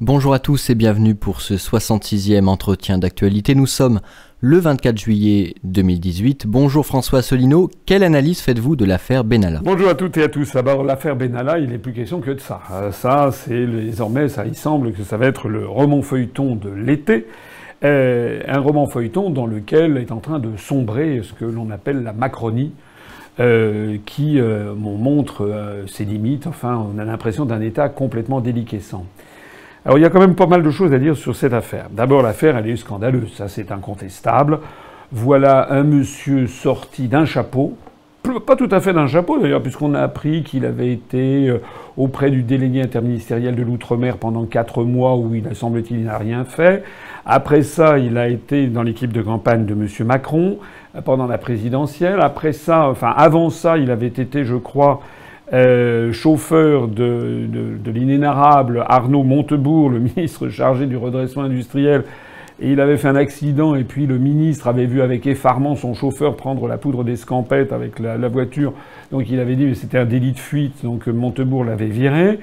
[0.00, 3.54] Bonjour à tous et bienvenue pour ce 66e entretien d'actualité.
[3.54, 4.00] Nous sommes
[4.40, 6.48] le 24 juillet 2018.
[6.48, 9.60] Bonjour François Asselineau, quelle analyse faites-vous de l'affaire Benalla?
[9.62, 10.52] Bonjour à toutes et à tous.
[10.52, 12.60] D'abord, l'affaire Benalla, il n'est plus question que de ça.
[12.72, 16.70] Euh, ça, c'est désormais, ça, il semble que ça va être le roman feuilleton de
[16.70, 17.28] l'été.
[17.84, 22.02] Euh, un roman feuilleton dans lequel est en train de sombrer ce que l'on appelle
[22.02, 22.72] la Macronie.
[23.40, 24.38] Euh, qui
[24.76, 26.46] montre ses limites.
[26.46, 29.06] Enfin, on a l'impression d'un État complètement déliquescent.
[29.84, 31.88] Alors il y a quand même pas mal de choses à dire sur cette affaire.
[31.90, 34.60] D'abord l'affaire elle est scandaleuse, ça c'est incontestable.
[35.12, 37.76] Voilà un monsieur sorti d'un chapeau,
[38.46, 41.60] pas tout à fait d'un chapeau d'ailleurs, puisqu'on a appris qu'il avait été euh,
[41.98, 46.82] auprès du délégué interministériel de l'outre-mer pendant quatre mois où il semble-t-il n'a rien fait.
[47.26, 50.58] Après ça, il a été dans l'équipe de campagne de monsieur Macron
[50.96, 52.20] euh, pendant la présidentielle.
[52.20, 55.02] Après ça, enfin avant ça, il avait été, je crois,
[55.52, 57.46] euh, chauffeur de,
[57.86, 62.04] l'inénarrable Arnaud Montebourg, le ministre chargé du redressement industriel,
[62.60, 65.92] et il avait fait un accident, et puis le ministre avait vu avec effarement son
[65.92, 68.72] chauffeur prendre la poudre d'escampette avec la, la, voiture.
[69.10, 72.38] Donc il avait dit que c'était un délit de fuite, donc Montebourg l'avait viré.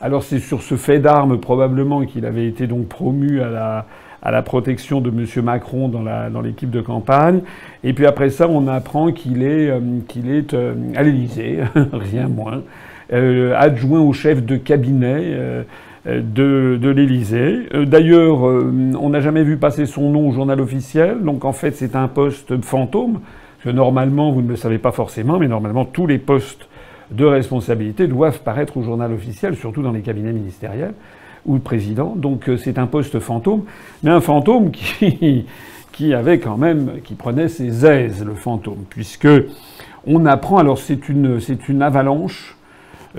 [0.00, 3.86] Alors c'est sur ce fait d'armes probablement qu'il avait été donc promu à la,
[4.26, 5.44] à la protection de M.
[5.44, 7.42] Macron dans l'équipe de campagne.
[7.84, 9.78] Et puis après ça, on apprend qu'il est, euh,
[10.52, 11.60] euh, à l'Élysée,
[11.92, 12.62] rien moins,
[13.12, 15.32] euh, adjoint au chef de cabinet
[16.06, 17.68] de, de l'Élysée.
[17.86, 21.94] D'ailleurs, on n'a jamais vu passer son nom au journal officiel, donc en fait c'est
[21.94, 23.20] un poste fantôme,
[23.62, 26.68] que normalement, vous ne le savez pas forcément, mais normalement tous les postes
[27.12, 30.94] de responsabilité doivent paraître au journal officiel, surtout dans les cabinets ministériels
[31.46, 32.14] ou président.
[32.16, 33.62] Donc euh, c'est un poste fantôme,
[34.02, 35.46] mais un fantôme qui,
[35.92, 39.28] qui avait quand même, qui prenait ses aises, le fantôme, puisque
[40.06, 40.58] on apprend.
[40.58, 42.56] Alors c'est une, une avalanche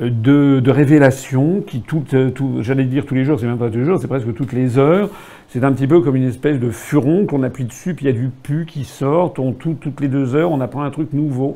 [0.02, 3.58] euh, de, de révélations qui, tout, euh, tout, j'allais dire tous les jours, c'est même
[3.58, 5.10] pas tous les jours, c'est presque toutes les heures.
[5.49, 8.17] C'est un petit peu comme une espèce de furon qu'on appuie dessus, puis il y
[8.17, 9.33] a du pu qui sort.
[9.37, 11.55] On, tout, toutes les deux heures, on apprend un truc nouveau.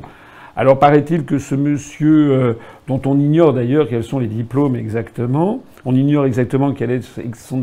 [0.54, 2.52] Alors paraît-il que ce monsieur, euh,
[2.86, 7.20] dont on ignore d'ailleurs quels sont les diplômes exactement, on ignore exactement quelle est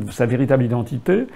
[0.09, 1.27] sa véritable identité,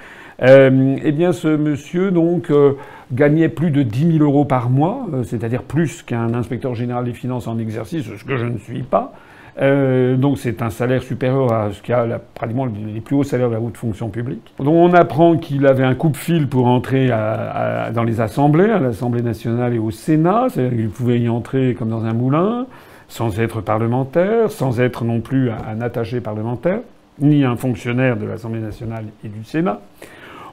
[0.41, 2.73] euh, eh bien ce monsieur donc euh,
[3.11, 7.47] gagnait plus de 10 000 euros par mois, c'est-à-dire plus qu'un inspecteur général des finances
[7.47, 9.13] en exercice, ce que je ne suis pas.
[9.61, 13.23] Euh, donc c'est un salaire supérieur à ce qu'il y a pratiquement les plus hauts
[13.23, 14.53] salaires de la haute fonction publique.
[14.57, 19.73] Donc on apprend qu'il avait un coupe-fil pour entrer dans les assemblées, à l'Assemblée nationale
[19.73, 22.65] et au Sénat, c'est-à-dire qu'il pouvait y entrer comme dans un moulin,
[23.07, 26.79] sans être parlementaire, sans être non plus un attaché parlementaire,
[27.19, 29.81] ni un fonctionnaire de l'Assemblée nationale et du Sénat.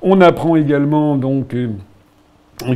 [0.02, 1.54] On apprend également donc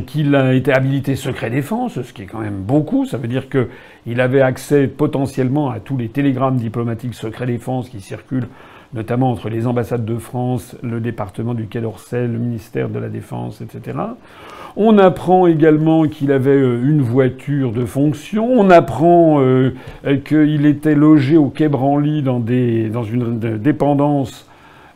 [0.05, 3.05] qu'il a été habilité secret défense, ce qui est quand même beaucoup.
[3.05, 8.01] Ça veut dire qu'il avait accès potentiellement à tous les télégrammes diplomatiques secret défense qui
[8.01, 8.47] circulent
[8.95, 13.09] notamment entre les ambassades de France, le département du Quai d'Orsay, le ministère de la
[13.09, 13.97] Défense, etc.
[14.77, 18.47] On apprend également qu'il avait euh, une voiture de fonction.
[18.47, 19.73] On apprend euh,
[20.23, 24.44] qu'il était logé au Quai Branly dans, des, dans une dépendance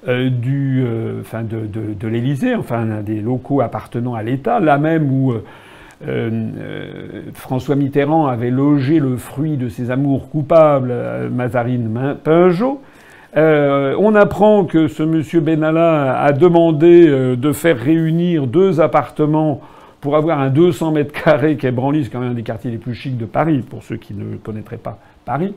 [0.08, 5.12] euh, du, euh, enfin de, de, l'Élysée, enfin des locaux appartenant à l'État, là même
[5.12, 5.34] où
[6.08, 6.52] euh,
[7.34, 10.94] François Mitterrand avait logé le fruit de ses amours coupables,
[11.34, 12.82] Mazarine Pinjot.
[13.36, 19.60] on apprend que ce monsieur Benalla a demandé de faire réunir deux appartements
[20.00, 22.72] pour avoir un 200 mètres carrés qui est Branly, c'est quand même un des quartiers
[22.72, 25.54] les plus chics de Paris, pour ceux qui ne connaîtraient pas Paris.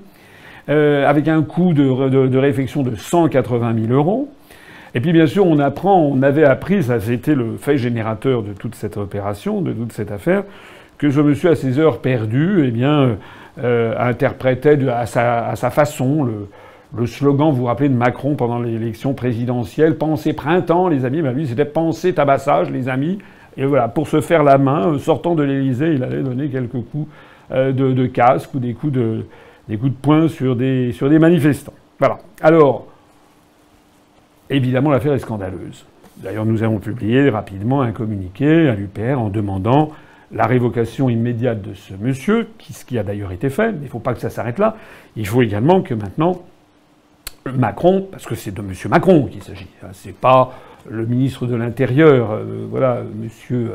[0.69, 4.29] Euh, avec un coût de, de, de, réfection de 180 000 euros.
[4.95, 8.53] Et puis bien sûr, on apprend, on avait appris, ça c'était le fait générateur de
[8.53, 10.45] toute cette opération, de toute cette affaire,
[10.99, 13.17] que ce monsieur à ses heures perdues, eh bien,
[13.59, 16.25] euh, interprétait de, à, sa, façon
[16.95, 21.33] le, slogan, vous vous rappelez, de Macron pendant l'élection présidentielle, pensez printemps, les amis, ben
[21.33, 23.19] lui c'était pensez tabassage, les amis.
[23.57, 27.09] Et voilà, pour se faire la main, sortant de l'Élysée, il allait donner quelques coups
[27.51, 29.25] euh, de casque ou des coups de,
[29.73, 31.73] des coups de poing sur des, sur des manifestants.
[31.99, 32.19] Voilà.
[32.43, 32.89] Alors,
[34.51, 35.87] évidemment, l'affaire est scandaleuse.
[36.19, 39.93] D'ailleurs, nous avons publié rapidement un communiqué à l'UPR en demandant
[40.31, 43.89] la révocation immédiate de ce monsieur, ce qui a d'ailleurs été fait, mais il ne
[43.89, 44.77] faut pas que ça s'arrête là.
[45.17, 46.43] Il faut également que maintenant,
[47.47, 48.75] Macron, parce que c'est de M.
[48.91, 50.53] Macron qu'il s'agit, hein, c'est pas
[50.87, 53.71] le ministre de l'Intérieur, euh, voilà, monsieur,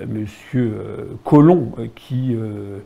[0.00, 2.78] euh, monsieur euh, Collomb, qui euh,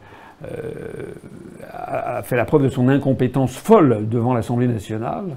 [1.72, 5.36] a fait la preuve de son incompétence folle devant l'Assemblée nationale.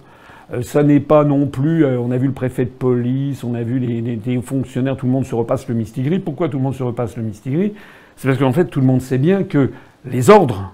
[0.53, 1.85] Euh, ça n'est pas non plus.
[1.85, 5.05] Euh, on a vu le préfet de police, on a vu les, les, fonctionnaires, tout
[5.05, 6.19] le monde se repasse le mistigris.
[6.19, 7.73] Pourquoi tout le monde se repasse le mistigris
[8.15, 9.71] C'est parce qu'en fait, tout le monde sait bien que
[10.05, 10.71] les ordres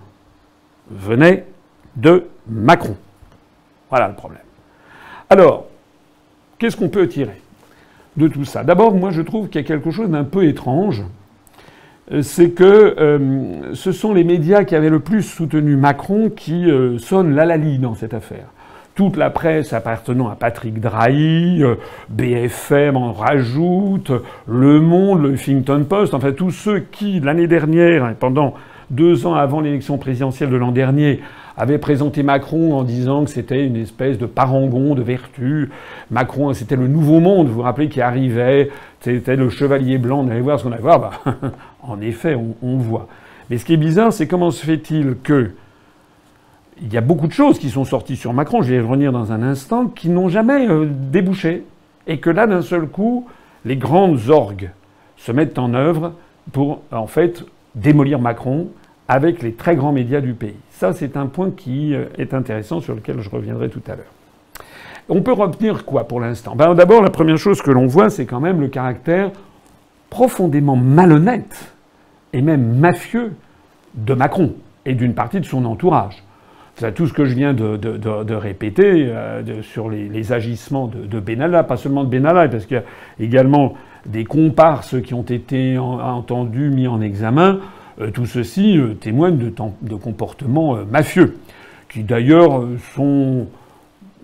[0.90, 1.46] venaient
[1.96, 2.96] de Macron.
[3.90, 4.42] Voilà le problème.
[5.30, 5.66] Alors,
[6.58, 7.42] qu'est-ce qu'on peut tirer
[8.18, 8.64] de tout ça?
[8.64, 11.04] D'abord, moi, je trouve qu'il y a quelque chose d'un peu étrange.
[12.12, 16.70] Euh, c'est que euh, ce sont les médias qui avaient le plus soutenu Macron qui
[16.70, 18.46] euh, sonnent l'alali dans cette affaire.
[18.94, 21.62] Toute la presse appartenant à Patrick Drahi,
[22.10, 24.12] BFM en rajoute,
[24.48, 28.54] Le Monde, le Huffington Post, enfin tous ceux qui, l'année dernière, pendant
[28.92, 31.20] deux ans avant l'élection présidentielle de l'an dernier,
[31.58, 35.70] avait présenté Macron en disant que c'était une espèce de parangon de vertu.
[36.12, 38.70] Macron, c'était le nouveau monde, vous vous rappelez, qui arrivait,
[39.02, 41.00] c'était le chevalier blanc, on allait voir ce qu'on allait voir.
[41.00, 41.36] Bah,
[41.84, 43.08] en effet, on, voit.
[43.50, 45.52] Mais ce qui est bizarre, c'est comment se fait-il que
[46.82, 49.32] il y a beaucoup de choses qui sont sorties sur Macron, je vais revenir dans
[49.32, 51.64] un instant, qui n'ont jamais euh, débouché.
[52.06, 53.28] Et que là, d'un seul coup,
[53.64, 54.72] les grandes orgues
[55.16, 56.14] se mettent en œuvre
[56.52, 58.68] pour, en fait, démolir Macron
[59.08, 60.54] avec les très grands médias du pays.
[60.78, 64.12] Ça, c'est un point qui euh, est intéressant sur lequel je reviendrai tout à l'heure.
[65.08, 66.56] On peut retenir quoi pour l'instant?
[66.56, 69.32] Ben, D'abord, la première chose que l'on voit, c'est quand même le caractère
[70.10, 71.74] profondément malhonnête
[72.34, 73.34] et même mafieux
[73.94, 74.54] de Macron
[74.86, 76.24] et d'une partie de son entourage.
[76.76, 81.78] C'est tout ce que je viens de, répéter euh, sur les, agissements de, Benalla, pas
[81.78, 82.84] seulement de Benalla, parce qu'il y a
[83.24, 83.76] également
[84.06, 87.60] des comparses qui ont été en, entendus, mis en examen.
[88.02, 91.38] Euh, tout ceci euh, témoigne de, comportements euh, mafieux,
[91.88, 92.64] qui d'ailleurs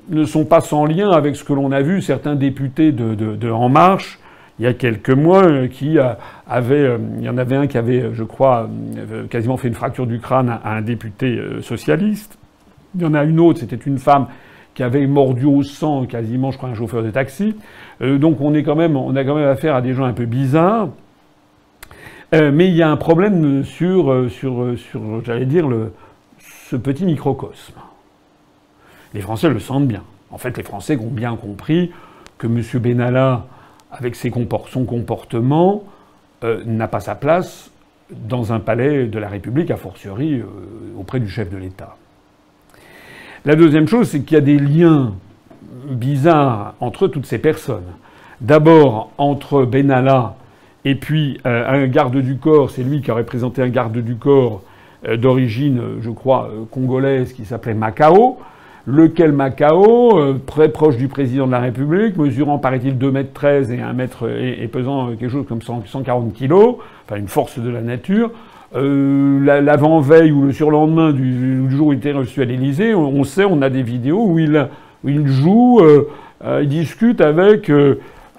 [0.10, 3.70] ne sont pas sans lien avec ce que l'on a vu certains députés de, En
[3.70, 4.20] Marche
[4.60, 5.98] il y a quelques mois, qui
[6.48, 8.70] avaient, il y en avait un qui avait, je crois,
[9.32, 12.38] quasiment fait une fracture du crâne à un député socialiste.
[12.94, 14.28] Il y en a une autre, c'était une femme
[14.76, 17.56] qui avait mordu au sang quasiment, je crois, un chauffeur de taxi.
[18.02, 20.26] donc on est quand même, on a quand même affaire à des gens un peu
[20.26, 20.90] bizarres.
[22.34, 25.68] Euh, mais il y a un problème sur, euh, euh, j'allais dire,
[26.40, 27.74] ce petit microcosme.
[29.14, 30.04] Les Français le sentent bien.
[30.30, 31.92] En fait, les Français ont bien compris
[32.38, 32.62] que M.
[32.82, 33.46] Benalla,
[33.92, 34.32] avec ses
[34.70, 35.84] son comportement,
[36.66, 37.70] n'a pas sa place
[38.10, 40.42] dans un palais de la République, a fortiori
[40.98, 41.98] auprès du chef de l'État.
[43.44, 45.14] La deuxième chose, c'est qu'il y a des liens
[45.90, 47.92] bizarres entre toutes ces personnes.
[48.40, 50.36] D'abord, entre Benalla
[50.86, 54.16] et puis euh, un garde du corps, c'est lui qui a représenté un garde du
[54.16, 54.62] corps
[55.08, 58.40] euh, d'origine, euh, je crois, congolaise, qui s'appelait Macao,
[58.88, 63.80] lequel Macao, très proche du président de la République, mesurant, paraît-il, 2 mètres 13 et
[63.80, 68.32] 1 mètre, et, pesant quelque chose comme 140 kilos, enfin une force de la nature,
[68.74, 73.62] l'avant-veille ou le surlendemain du, jour où il était reçu à l'Élysée, on, sait, on
[73.62, 75.80] a des vidéos où il joue,
[76.44, 77.70] il discute avec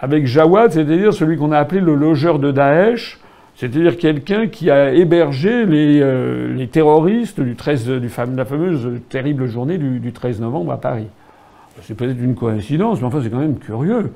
[0.02, 3.20] avec Jawad, c'est-à-dire celui qu'on a appelé le logeur de Daesh,
[3.54, 9.46] c'est-à-dire quelqu'un qui a hébergé les, euh, terroristes du 13, du de la fameuse terrible
[9.46, 11.06] journée du, du 13 novembre à Paris.
[11.82, 14.12] C'est peut-être une coïncidence, mais enfin c'est quand même curieux,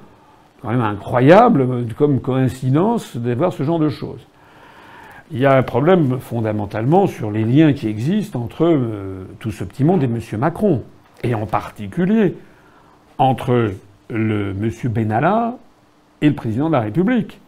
[0.60, 4.26] quand même incroyable comme coïncidence d'avoir ce genre de choses.
[5.30, 9.62] Il y a un problème fondamentalement sur les liens qui existent entre euh, tout ce
[9.62, 10.18] petit monde et M.
[10.38, 10.82] Macron,
[11.22, 12.34] et en particulier
[13.18, 13.70] entre
[14.10, 14.70] le M.
[14.90, 15.56] Benalla
[16.22, 17.40] et le président de la République.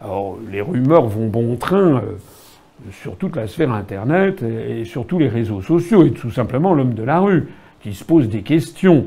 [0.00, 2.00] Alors, les rumeurs vont bon train euh,
[2.90, 6.94] sur toute la sphère Internet et, sur tous les réseaux sociaux, et tout simplement l'homme
[6.94, 7.48] de la rue,
[7.82, 9.06] qui se pose des questions.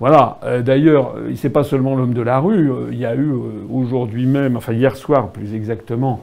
[0.00, 0.38] Voilà.
[0.42, 2.70] Euh, d'ailleurs, euh, c'est pas seulement l'homme de la rue.
[2.90, 3.32] il y a eu
[3.70, 6.20] aujourd'hui même, enfin hier soir plus exactement,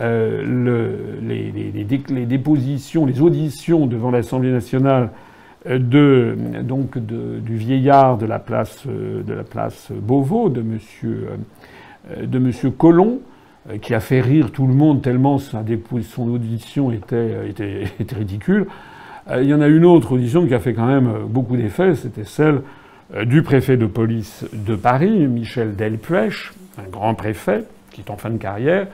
[0.00, 5.10] le, les, dépositions, les auditions devant l'Assemblée nationale
[5.66, 11.36] de, donc du vieillard de la place, de la place Beauvau, de monsieur euh,
[12.10, 12.52] de M.
[12.76, 13.20] Colomb,
[13.70, 18.16] euh, qui a fait rire tout le monde tellement son audition était, euh, était, était,
[18.16, 18.66] ridicule.
[19.34, 22.24] Il y en a une autre audition qui a fait quand même beaucoup d'effets, c'était
[22.24, 22.60] celle
[23.24, 28.28] du préfet de police de Paris, Michel Delpech, un grand préfet qui est en fin
[28.28, 28.86] de carrière,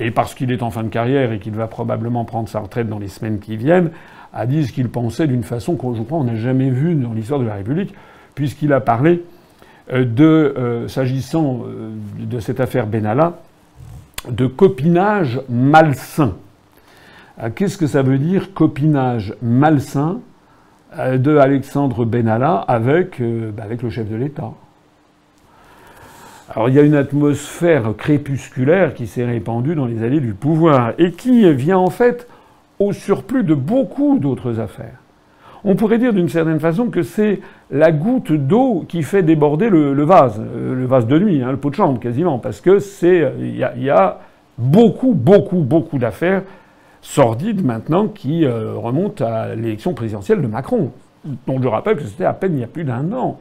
[0.00, 2.88] et parce qu'il est en fin de carrière et qu'il va probablement prendre sa retraite
[2.88, 3.90] dans les semaines qui viennent,
[4.32, 7.54] a dit ce qu'il pensait d'une façon qu'on, n'a jamais vue dans l'histoire de la
[7.54, 7.94] République,
[8.34, 9.37] puisqu'il a parlé euh,
[9.92, 13.38] de, euh, s'agissant euh, de cette affaire Benalla,
[14.28, 16.34] de copinage malsain.
[17.54, 20.18] Qu'est-ce que ça veut dire copinage malsain
[20.98, 24.50] de Alexandre Benalla avec, bah, avec le chef de l'État?
[26.50, 30.94] Alors il y a une atmosphère crépusculaire qui s'est répandue dans les allées du pouvoir
[30.98, 32.26] et qui vient en fait
[32.80, 34.98] au surplus de beaucoup d'autres affaires.
[35.64, 40.02] On pourrait dire d'une certaine façon que c'est la goutte d'eau qui fait déborder le,
[40.04, 43.32] vase, euh, le vase de nuit, hein, le pot de chambre quasiment, parce que c'est
[43.38, 44.18] il y, a,
[44.56, 46.42] beaucoup, beaucoup, beaucoup d'affaires
[47.00, 50.92] sordides maintenant qui euh, remontent à l'élection présidentielle de Macron,
[51.46, 53.38] dont je rappelle que c'était à peine il y a plus d'un an.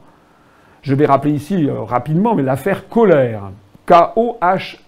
[0.81, 3.51] Je vais rappeler ici euh, rapidement, mais l'affaire Colère.
[3.86, 4.83] K-O-H-L-E-R.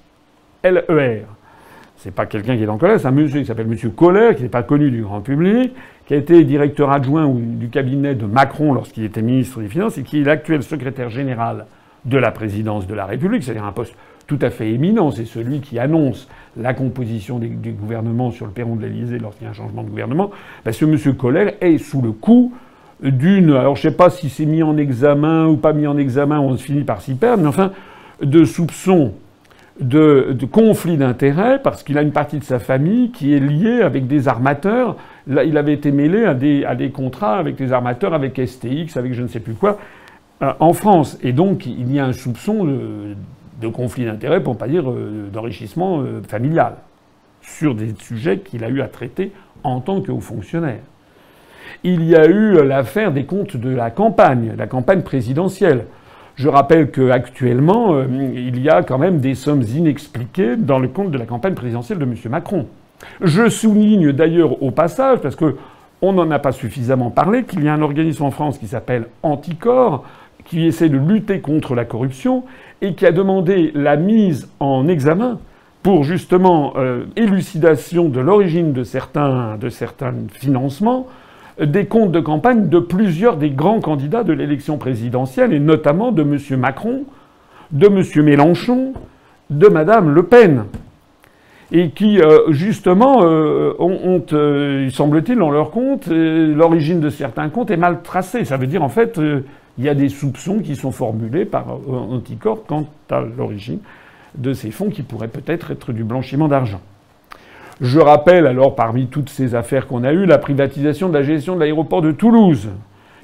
[1.98, 4.44] C'est pas quelqu'un qui est en colère, c'est un monsieur qui s'appelle Monsieur Colère, qui
[4.44, 5.74] n'est pas connu du grand public,
[6.10, 10.02] qui a été directeur adjoint du cabinet de Macron lorsqu'il était ministre des Finances et
[10.02, 11.68] qui est l'actuel secrétaire général
[12.06, 13.94] de la présidence de la République, c'est-à-dire un poste
[14.26, 15.12] tout à fait éminent.
[15.12, 19.48] C'est celui qui annonce la composition du gouvernement sur le perron de l'Élysée lorsqu'il y
[19.48, 20.32] a un changement de gouvernement.
[20.66, 22.56] Ben, ce monsieur Colère est sous le coup
[23.04, 23.52] d'une.
[23.52, 26.40] Alors je ne sais pas si c'est mis en examen ou pas mis en examen,
[26.40, 27.72] on finit par s'y perdre, mais enfin,
[28.20, 29.14] de soupçons
[29.80, 33.82] de, de conflit d'intérêts parce qu'il a une partie de sa famille qui est liée
[33.82, 34.96] avec des armateurs.
[35.30, 39.28] Il avait été mêlé à des, contrats avec des armateurs, avec STX, avec je ne
[39.28, 39.78] sais plus quoi,
[40.42, 41.20] euh, en France.
[41.22, 45.30] Et donc, il y a un soupçon de, conflit d'intérêts, pour ne pas dire euh,
[45.32, 46.74] d'enrichissement euh, familial,
[47.42, 49.32] sur des sujets qu'il a eu à traiter
[49.64, 50.80] en tant que haut fonctionnaire.
[51.84, 55.86] Il y a eu l'affaire des comptes de la campagne, la campagne présidentielle.
[56.36, 61.18] Je rappelle qu'actuellement, il y a quand même des sommes inexpliquées dans le compte de
[61.18, 62.16] la campagne présidentielle de M.
[62.30, 62.66] Macron.
[63.22, 67.74] Je souligne d'ailleurs au passage, parce qu'on n'en a pas suffisamment parlé, qu'il y a
[67.74, 70.04] un organisme en France qui s'appelle Anticor,
[70.46, 72.44] qui essaie de lutter contre la corruption
[72.82, 75.40] et qui a demandé la mise en examen
[75.84, 81.08] pour justement euh, élucidation de l'origine de certains, de certains financements
[81.60, 86.22] des comptes de campagne de plusieurs des grands candidats de l'élection présidentielle, et notamment de
[86.22, 86.60] M.
[86.60, 87.04] Macron,
[87.72, 88.24] de M.
[88.24, 88.94] Mélenchon,
[89.50, 90.64] de Mme Le Pen,
[91.72, 97.50] et qui, euh, justement, euh, ont, euh, il semble-t-il, dans leur compte, l'origine de certains
[97.50, 98.46] comptes est mal tracée.
[98.46, 99.20] Ça veut dire, en fait,
[99.78, 103.80] il y a des soupçons qui sont formulés par Anticorps quant à l'origine
[104.36, 106.82] de ces fonds qui pourraient peut-être être du blanchiment d'argent.
[107.82, 111.56] Je rappelle alors parmi toutes ces affaires qu'on a eues la privatisation de la gestion
[111.56, 112.70] de l'aéroport de Toulouse,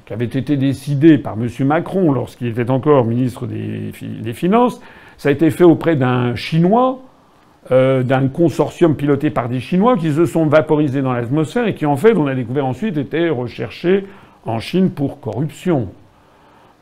[0.06, 1.48] qui avait été décidée par M.
[1.66, 4.80] Macron lorsqu'il était encore ministre des, Finances.
[5.18, 7.00] Ça a été fait auprès d'un Chinois,
[7.72, 11.86] euh, d'un consortium piloté par des Chinois qui se sont vaporisés dans l'atmosphère et qui
[11.86, 14.06] en fait, on a découvert ensuite, étaient recherchés
[14.44, 15.88] en Chine pour corruption.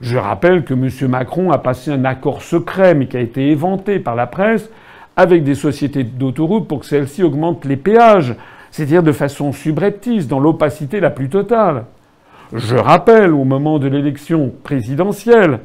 [0.01, 0.91] Je rappelle que M.
[1.09, 4.69] Macron a passé un accord secret, mais qui a été éventé par la presse,
[5.17, 8.35] avec des sociétés d'autoroutes pour que celles-ci augmentent les péages,
[8.71, 11.85] c'est-à-dire de façon subreptice, dans l'opacité la plus totale.
[12.53, 15.61] Je rappelle, au moment de l'élection présidentielle,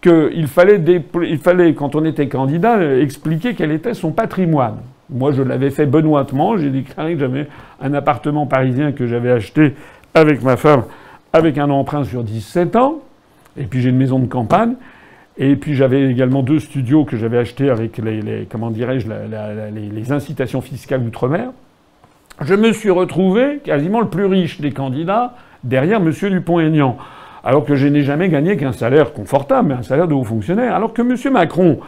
[0.00, 0.80] qu'il fallait,
[1.22, 4.78] il fallait, quand on était candidat, expliquer quel était son patrimoine.
[5.10, 6.56] Moi, je l'avais fait benoîtement.
[6.56, 7.48] J'ai déclaré que j'avais
[7.80, 9.74] un appartement parisien que j'avais acheté
[10.14, 10.84] avec ma femme,
[11.32, 13.00] avec un emprunt sur 17 ans.
[13.56, 14.74] Et puis j'ai une maison de campagne.
[15.38, 19.06] Et puis j'avais également deux studios que j'avais achetés avec les, comment dirais-je,
[19.72, 21.50] les, incitations fiscales outre-mer.
[22.40, 26.10] Je me suis retrouvé quasiment le plus riche des candidats derrière M.
[26.10, 26.96] Dupont-Aignan.
[27.48, 30.74] Alors que je n'ai jamais gagné qu'un salaire confortable, mais un salaire de haut fonctionnaire.
[30.74, 31.32] Alors que M.
[31.32, 31.78] Macron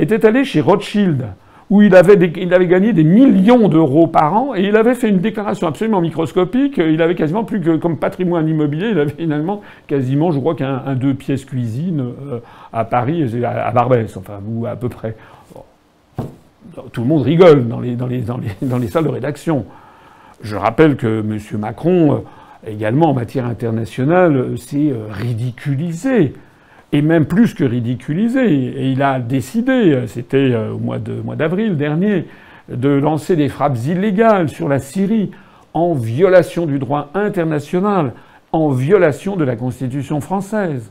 [0.00, 1.26] était allé chez Rothschild
[1.70, 5.68] où il avait, gagné des millions d'euros par an et il avait fait une déclaration
[5.68, 6.78] absolument microscopique.
[6.78, 10.96] Il avait quasiment plus que comme patrimoine immobilier, il avait finalement quasiment, je crois, qu'un
[10.96, 12.40] deux pièces cuisine euh,
[12.72, 15.14] à Paris, à Barbès, enfin, ou à peu près.
[16.90, 19.64] Tout le monde rigole dans les salles de rédaction.
[20.42, 21.38] Je rappelle que M.
[21.60, 22.18] Macron, euh,
[22.66, 26.34] également en matière internationale, s'est euh, ridiculisé
[26.92, 28.44] et même plus que ridiculisé.
[28.44, 30.98] Et il a décidé, c'était euh, au mois
[31.36, 32.26] d'avril dernier,
[32.68, 35.30] de lancer des frappes illégales sur la Syrie
[35.74, 38.12] en violation du droit international,
[38.52, 40.90] en violation de la Constitution française.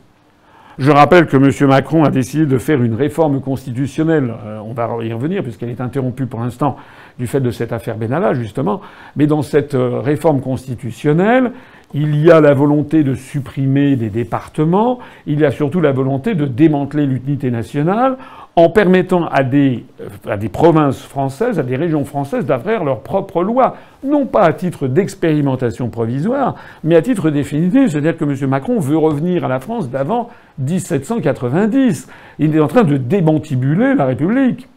[0.80, 1.70] Je rappelle que M.
[1.70, 4.34] Macron a décidé de faire une réforme constitutionnelle.
[4.44, 6.78] Euh, on va y revenir puisqu'elle est interrompue pour l'instant
[7.20, 8.82] du fait de cette affaire Benalla, justement.
[9.16, 11.52] Mais dans cette euh, réforme constitutionnelle,
[11.94, 16.34] il y a la volonté de supprimer des départements, il y a surtout la volonté
[16.34, 18.18] de démanteler l'unité nationale
[18.56, 23.02] en permettant à des, euh, à des provinces françaises, à des régions françaises d'avoir leurs
[23.02, 27.92] propres lois, non pas à titre d'expérimentation provisoire, mais à titre définitif.
[27.92, 28.50] C'est-à-dire que M.
[28.50, 30.30] Macron veut revenir à la France d'avant
[30.60, 32.08] 1790.
[32.38, 34.68] Il est en train de démantibuler la République.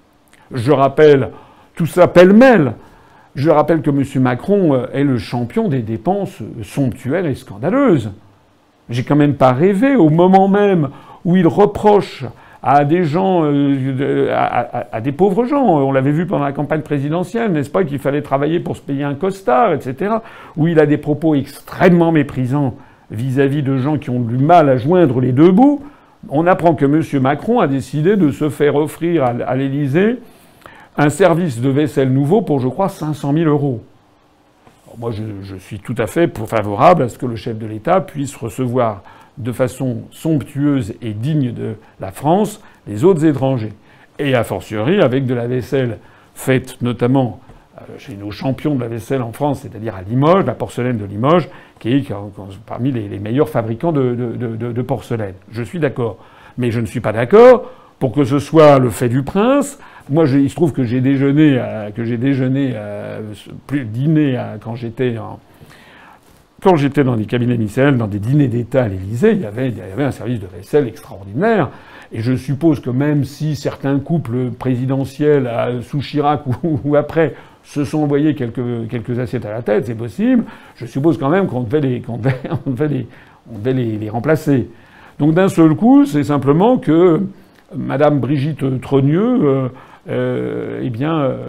[0.52, 1.30] Je rappelle
[1.75, 2.73] tout ça pêle-mêle.
[3.35, 4.23] Je rappelle que M.
[4.23, 8.11] Macron euh, est le champion des dépenses somptuaires et scandaleuses.
[8.88, 10.88] J'ai quand même pas rêvé au moment même
[11.26, 12.25] où il reproche
[12.68, 15.64] à des gens, euh, à, des pauvres gens.
[15.64, 19.04] On l'avait vu pendant la campagne présidentielle, n'est-ce pas, qu'il fallait travailler pour se payer
[19.04, 20.16] un costard, etc.
[20.56, 22.75] Où il a des propos extrêmement méprisants
[23.12, 25.85] vis-à-vis de gens qui ont du mal à joindre les deux bouts.
[26.28, 27.23] On apprend que M.
[27.23, 30.18] Macron a décidé de se faire offrir à l'Élysée
[30.99, 33.80] un service de vaisselle nouveau pour, je crois, 500 000 euros.
[34.99, 38.35] moi, je, suis tout à fait favorable à ce que le chef de l'État puisse
[38.35, 39.04] recevoir
[39.38, 43.72] de façon somptueuse et digne de la France les autres étrangers.
[44.18, 45.98] Et a fortiori avec de la vaisselle
[46.34, 47.40] faite notamment
[47.76, 51.04] euh, chez nos champions de la vaisselle en France, c'est-à-dire à Limoges, la porcelaine de
[51.04, 52.12] Limoges, qui est
[52.64, 55.34] parmi les meilleurs fabricants de, porcelaine.
[55.50, 56.16] Je suis d'accord.
[56.56, 59.78] Mais je ne suis pas d'accord pour que ce soit le fait du prince.
[60.08, 61.60] Moi, il se trouve que j'ai déjeuné,
[61.94, 62.74] que j'ai déjeuné,
[63.66, 65.16] plus dîné quand j'étais
[66.66, 69.73] quand j'étais dans des cabinets ministériels, dans des dîners d'État à l'Élysée, il y, avait,
[70.02, 71.70] un service de vaisselle extraordinaire.
[72.11, 75.49] Et je suppose que même si certains couples présidentiels
[75.82, 76.42] sous Chirac
[76.85, 80.42] ou, après se sont envoyés quelques, assiettes à la tête, c'est possible,
[80.75, 82.02] je suppose quand même qu'on devait
[83.73, 84.68] les remplacer.
[85.20, 87.23] Donc d'un seul coup, c'est simplement que
[87.76, 89.68] Madame Brigitte Trogneux, euh,
[90.08, 91.40] euh, eh bien, euh,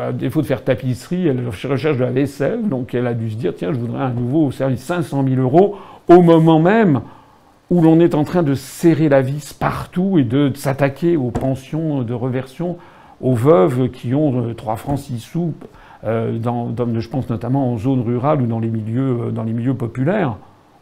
[0.00, 3.36] à défaut de faire tapisserie, elle recherche de la vaisselle, donc elle a dû se
[3.36, 5.76] dire tiens, je voudrais un nouveau service 500 000 euros
[6.08, 7.00] au moment même
[7.70, 12.02] où l'on est en train de serrer la vis partout et de, s'attaquer aux pensions
[12.02, 12.76] de reversion
[13.20, 15.54] aux veuves qui ont 3 francs 6 sous,
[16.04, 20.36] dans, je pense notamment en zone rurale ou dans les milieux, dans les milieux populaires.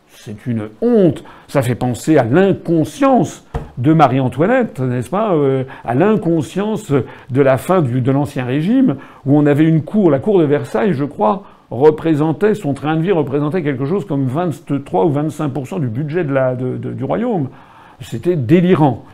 [0.09, 1.25] C'est une honte.
[1.47, 3.45] Ça fait penser à l'inconscience
[3.79, 9.47] de Marie-Antoinette, n'est-ce pas euh, À l'inconscience de la fin de l'Ancien Régime, où on
[9.47, 13.63] avait une cour, la cour de Versailles, je crois, représentait, son train de vie représentait
[13.63, 17.49] quelque chose comme 23 ou 25% du budget du royaume.
[18.01, 19.05] C'était délirant.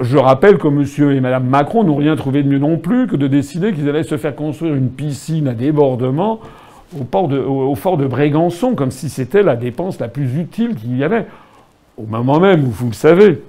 [0.00, 1.12] Je rappelle que M.
[1.12, 4.02] et Mme Macron n'ont rien trouvé de mieux non plus que de décider qu'ils allaient
[4.02, 6.40] se faire construire une piscine à débordement
[6.98, 11.26] au, fort de Brégançon, comme si c'était la dépense la plus utile qu'il y avait.
[11.96, 13.42] Au moment même où, vous le savez,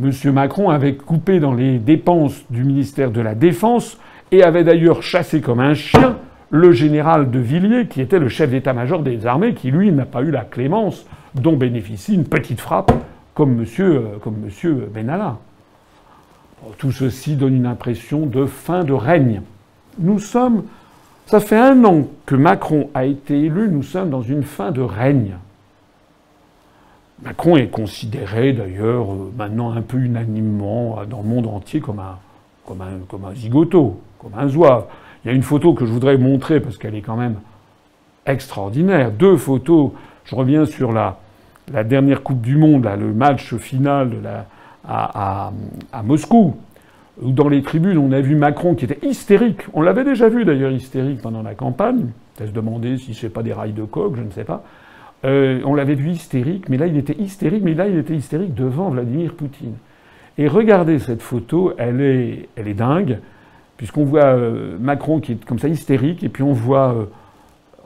[0.00, 0.12] M.
[0.32, 3.98] Macron avait coupé dans les dépenses du ministère de la Défense
[4.32, 6.16] et avait d'ailleurs chassé comme un chien
[6.50, 10.22] le général de Villiers, qui était le chef d'état-major des armées, qui lui n'a pas
[10.22, 12.92] eu la clémence dont bénéficie une petite frappe
[13.34, 13.66] comme M.
[14.22, 15.38] Comme monsieur Benalla.
[16.78, 19.42] Tout ceci donne une impression de fin de règne.
[19.98, 20.64] Nous sommes
[21.30, 24.80] ça fait un an que Macron a été élu, nous sommes dans une fin de
[24.80, 25.36] règne.
[27.22, 31.98] Macron est considéré d'ailleurs euh, maintenant un peu unanimement euh, dans le monde entier comme
[31.98, 32.18] un,
[32.66, 34.86] comme un, comme un zigoto, comme un zouave.
[35.24, 37.36] Il y a une photo que je voudrais montrer parce qu'elle est quand même
[38.26, 39.10] extraordinaire.
[39.10, 39.90] Deux photos.
[40.24, 41.18] Je reviens sur la,
[41.84, 44.10] dernière Coupe du Monde, le match final
[44.88, 45.52] à,
[46.02, 46.56] Moscou
[47.22, 49.60] ou dans les tribunes, on a vu Macron qui était hystérique.
[49.74, 52.06] On l'avait déjà vu d'ailleurs hystérique pendant la campagne.
[52.40, 54.64] On se demander si c'est pas des rails de coque, je ne sais pas.
[55.24, 58.54] Euh, on l'avait vu hystérique, mais là il était hystérique, mais là il était hystérique
[58.54, 59.74] devant Vladimir Poutine.
[60.38, 63.18] Et regardez cette photo, elle est, elle est dingue,
[63.76, 67.04] puisqu'on voit euh, Macron qui est comme ça hystérique, et puis on voit, euh,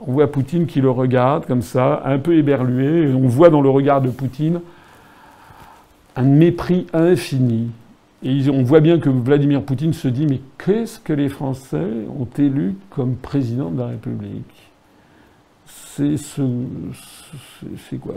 [0.07, 3.09] on voit Poutine qui le regarde comme ça, un peu éberlué.
[3.09, 4.61] Et on voit dans le regard de Poutine
[6.15, 7.69] un mépris infini.
[8.23, 12.27] Et on voit bien que Vladimir Poutine se dit mais qu'est-ce que les Français ont
[12.37, 14.71] élu comme président de la République?
[15.65, 16.41] C'est ce,
[17.89, 18.15] c'est quoi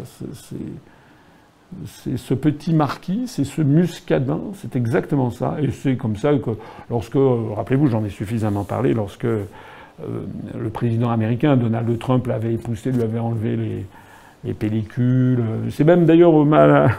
[1.84, 5.56] C'est ce petit marquis, c'est ce muscadin, c'est exactement ça.
[5.60, 6.50] Et c'est comme ça que
[6.90, 7.18] lorsque,
[7.56, 9.44] rappelez-vous, j'en ai suffisamment parlé, lorsque euh,
[10.58, 13.86] le président américain Donald Trump l'avait épousé, lui avait enlevé les,
[14.44, 15.42] les pellicules.
[15.70, 16.90] C'est même d'ailleurs mal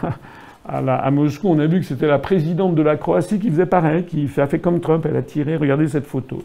[0.68, 4.04] à, Moscou, on a vu que c'était la présidente de la Croatie qui faisait pareil,
[4.04, 5.04] qui a fait comme Trump.
[5.08, 6.42] Elle a tiré, regardez cette photo.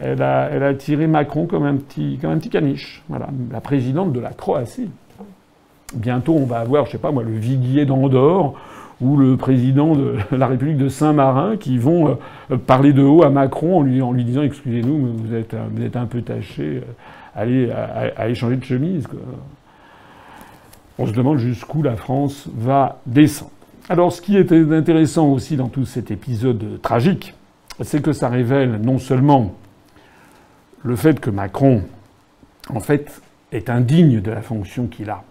[0.00, 3.02] Elle a, tiré Macron comme un, petit, comme un petit caniche.
[3.08, 4.90] Voilà, la présidente de la Croatie.
[5.94, 8.54] Bientôt, on va avoir, je sais pas moi, le Viguier d'Andorre
[9.00, 12.18] ou le président de la République de Saint-Marin qui vont
[12.50, 16.06] euh, parler de haut à Macron en lui, disant Excusez-nous, vous êtes, vous êtes un
[16.06, 16.80] peu taché, euh,
[17.36, 19.06] allez à, échanger de chemise.
[20.98, 23.50] On se demande jusqu'où la France va descendre.
[23.88, 27.34] Alors ce qui est intéressant aussi dans tout cet épisode tragique,
[27.82, 29.54] c'est que ça révèle non seulement
[30.84, 31.82] le fait que Macron,
[32.68, 33.20] en fait,
[33.50, 35.24] est indigne de la fonction qu'il a,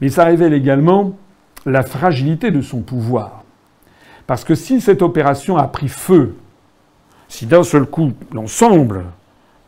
[0.00, 1.16] mais ça révèle également
[1.66, 3.44] la fragilité de son pouvoir.
[4.26, 6.36] Parce que si cette opération a pris feu,
[7.28, 9.04] si d'un seul coup l'ensemble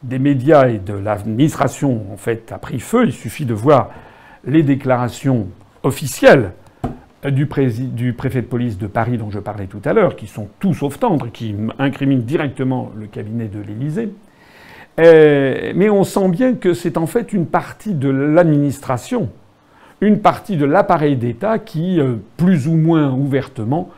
[0.02, 3.90] des médias et de l'administration en fait a pris feu, il suffit de voir
[4.44, 5.48] les déclarations
[5.82, 6.52] officielles
[7.30, 10.74] du, préfet de police de Paris dont je parlais tout à l'heure, qui sont tout
[10.74, 14.10] sauf tendres, qui incriminent directement le cabinet de l'Élysée.
[14.98, 19.30] Euh, mais on sent bien que c'est en fait une partie de l'administration,
[20.00, 23.90] une partie de l'appareil d'État qui, euh, plus ou moins ouvertement,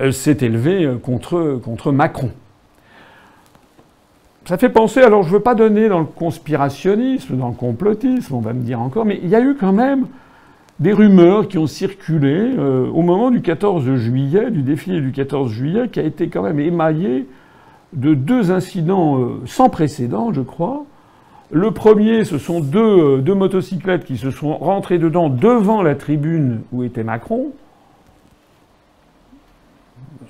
[0.00, 2.30] euh, s'est élevée contre, contre Macron.
[4.46, 8.34] ça fait penser, alors je ne veux pas donner dans le conspirationnisme, dans le complotisme,
[8.34, 10.06] on va me dire encore, mais il y a eu quand même
[10.80, 15.88] des rumeurs qui ont circulé au moment du 14 juillet, du défilé du 14 juillet,
[15.88, 17.28] qui a été quand même émaillé
[17.92, 20.84] de deux incidents euh, sans précédent, je crois.
[21.50, 25.94] Le premier, ce sont deux, euh, deux, motocyclettes qui se sont rentrées dedans devant la
[25.94, 27.52] tribune où était Macron.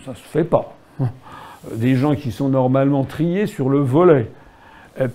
[0.04, 0.74] Ça se fait pas.
[1.76, 4.30] Des gens qui sont normalement triés sur le volet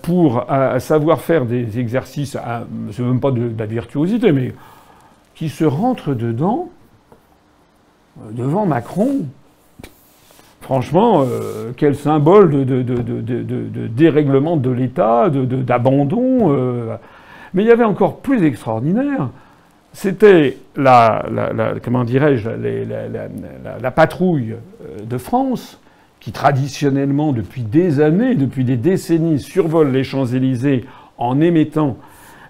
[0.01, 0.43] pour
[0.79, 2.35] savoir faire des exercices,
[2.91, 4.53] c'est même pas de, de la virtuosité, mais
[5.37, 6.69] qui se rentrent dedans,
[8.19, 9.27] euh, devant Macron.
[10.67, 16.51] Franchement, euh, quel symbole de, dérèglement de l'État, d'abandon.
[16.51, 16.97] Euh.
[17.53, 19.29] Mais il y avait encore plus extraordinaire.
[19.93, 21.25] C'était la,
[21.81, 22.49] comment dirais-je,
[23.81, 24.55] la, patrouille
[25.01, 25.79] de France
[26.19, 30.83] qui traditionnellement, depuis des années, depuis des décennies, survole les Champs-Élysées
[31.17, 31.95] en émettant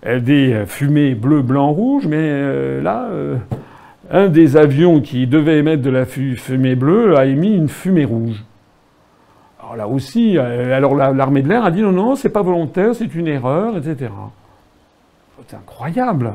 [0.03, 3.35] des fumées bleues, blanc, rouge, mais euh, là, euh,
[4.11, 8.43] un des avions qui devait émettre de la fumée bleue a émis une fumée rouge.
[9.59, 12.95] Alors là aussi, euh, alors l'armée de l'air a dit non, non, c'est pas volontaire,
[12.95, 14.11] c'est une erreur, etc.
[15.47, 16.33] C'est incroyable.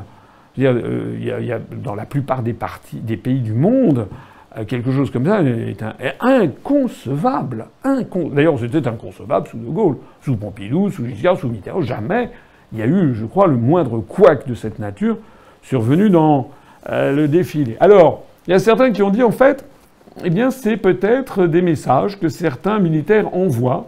[0.55, 4.07] Il y, a, dans la plupart des, pays du monde,
[4.67, 5.83] quelque chose comme ça est,
[6.19, 7.65] inconcevable.
[8.31, 11.81] D'ailleurs, c'était inconcevable sous De Gaulle, sous Pompidou, sous Giscard, sous Mitterrand.
[11.81, 12.29] Jamais
[12.71, 15.17] il y a eu, je crois, le moindre couac de cette nature
[15.61, 16.43] survenu dans euh,
[16.89, 17.77] le défilé.
[17.79, 19.65] Alors, il y a certains qui ont dit, en fait,
[20.23, 23.87] eh bien, c'est peut-être des messages que certains militaires envoient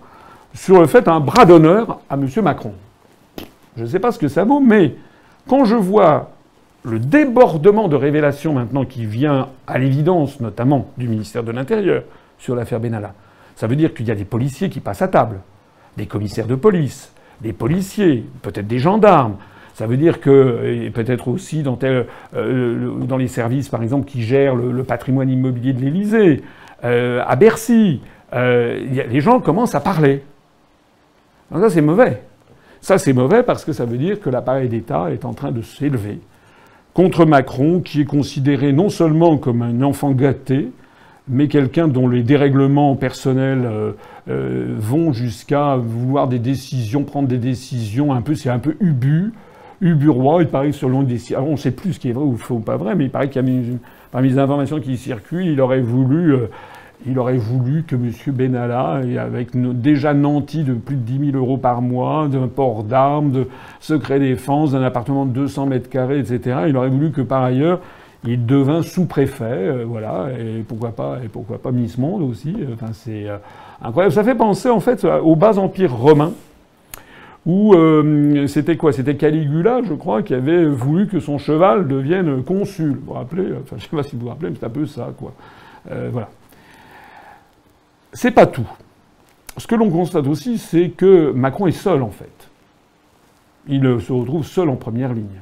[0.53, 2.27] sur le fait un bras d'honneur à M.
[2.41, 2.73] Macron.
[3.77, 4.95] Je ne sais pas ce que ça vaut, mais
[5.47, 6.31] quand je vois
[6.83, 12.03] le débordement de révélations maintenant qui vient à l'évidence, notamment du ministère de l'Intérieur,
[12.37, 13.13] sur l'affaire Benalla,
[13.55, 15.39] ça veut dire qu'il y a des policiers qui passent à table,
[15.97, 19.35] des commissaires de police, des policiers, peut-être des gendarmes.
[19.75, 24.55] Ça veut dire que, peut-être aussi dans, euh, dans, les services, par exemple, qui gèrent
[24.55, 26.43] le, patrimoine immobilier de l'Élysée,
[26.85, 27.99] euh, à Bercy,
[28.33, 30.23] euh, les gens commencent à parler.
[31.51, 32.21] ça, c'est mauvais.
[32.79, 35.61] Ça, c'est mauvais parce que ça veut dire que l'appareil d'État est en train de
[35.61, 36.19] s'élever
[36.93, 40.71] contre Macron, qui est considéré non seulement comme un enfant gâté,
[41.27, 43.69] mais quelqu'un dont les dérèglements personnels
[44.27, 49.33] vont jusqu'à vouloir des décisions, prendre des décisions un peu, c'est un peu ubu,
[49.81, 50.41] uburois.
[50.41, 52.37] Il paraît que selon des, alors on ne sait plus ce qui est vrai ou
[52.37, 53.77] faux ou pas vrai, mais il paraît qu'il y a
[54.11, 56.47] parmi les informations qui circulent, il aurait voulu, euh,
[57.05, 58.11] il aurait voulu que M.
[58.27, 63.31] Benalla, avec déjà nanti de plus de 10 000 euros par mois, d'un port d'armes,
[63.31, 63.47] de
[63.79, 67.79] secret défense, d'un appartement de 200 mètres carrés, etc., il aurait voulu que par ailleurs
[68.27, 72.55] il devint sous-préfet, euh, voilà, et pourquoi pas, et pourquoi pas Miss Monde aussi.
[72.73, 73.37] Enfin, c'est euh,
[73.81, 74.13] incroyable.
[74.13, 76.31] Ça fait penser en fait au bas empire romain,
[77.45, 78.91] où euh, c'était quoi?
[78.91, 82.95] C'était Caligula, je crois, qui avait voulu que son cheval devienne consul.
[82.95, 83.53] Vous vous rappelez?
[83.61, 85.33] Enfin, je sais pas si vous vous rappelez, mais c'est un peu ça, quoi.
[86.11, 86.29] voilà.
[88.13, 88.67] C'est pas tout.
[89.57, 92.49] Ce que l'on constate aussi, c'est que Macron est seul, en fait.
[93.67, 95.41] Il se retrouve seul en première ligne.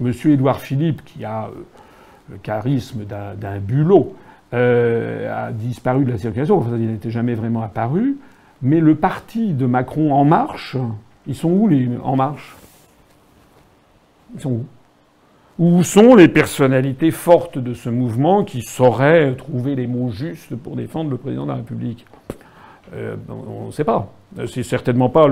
[0.00, 1.50] Monsieur Édouard Philippe, qui a
[2.30, 4.14] le charisme d'un bulot,
[4.54, 6.58] euh, a disparu de la circulation.
[6.58, 8.18] Enfin, il n'était jamais vraiment apparu.
[8.60, 10.76] Mais le parti de Macron En Marche,
[11.28, 12.56] ils sont où les En Marche?
[14.34, 14.66] Ils sont où?
[15.58, 20.76] Où sont les personnalités fortes de ce mouvement qui sauraient trouver les mots justes pour
[20.76, 22.06] défendre le président de la République?
[22.94, 24.12] Euh, On ne sait pas.
[24.46, 25.26] C'est certainement pas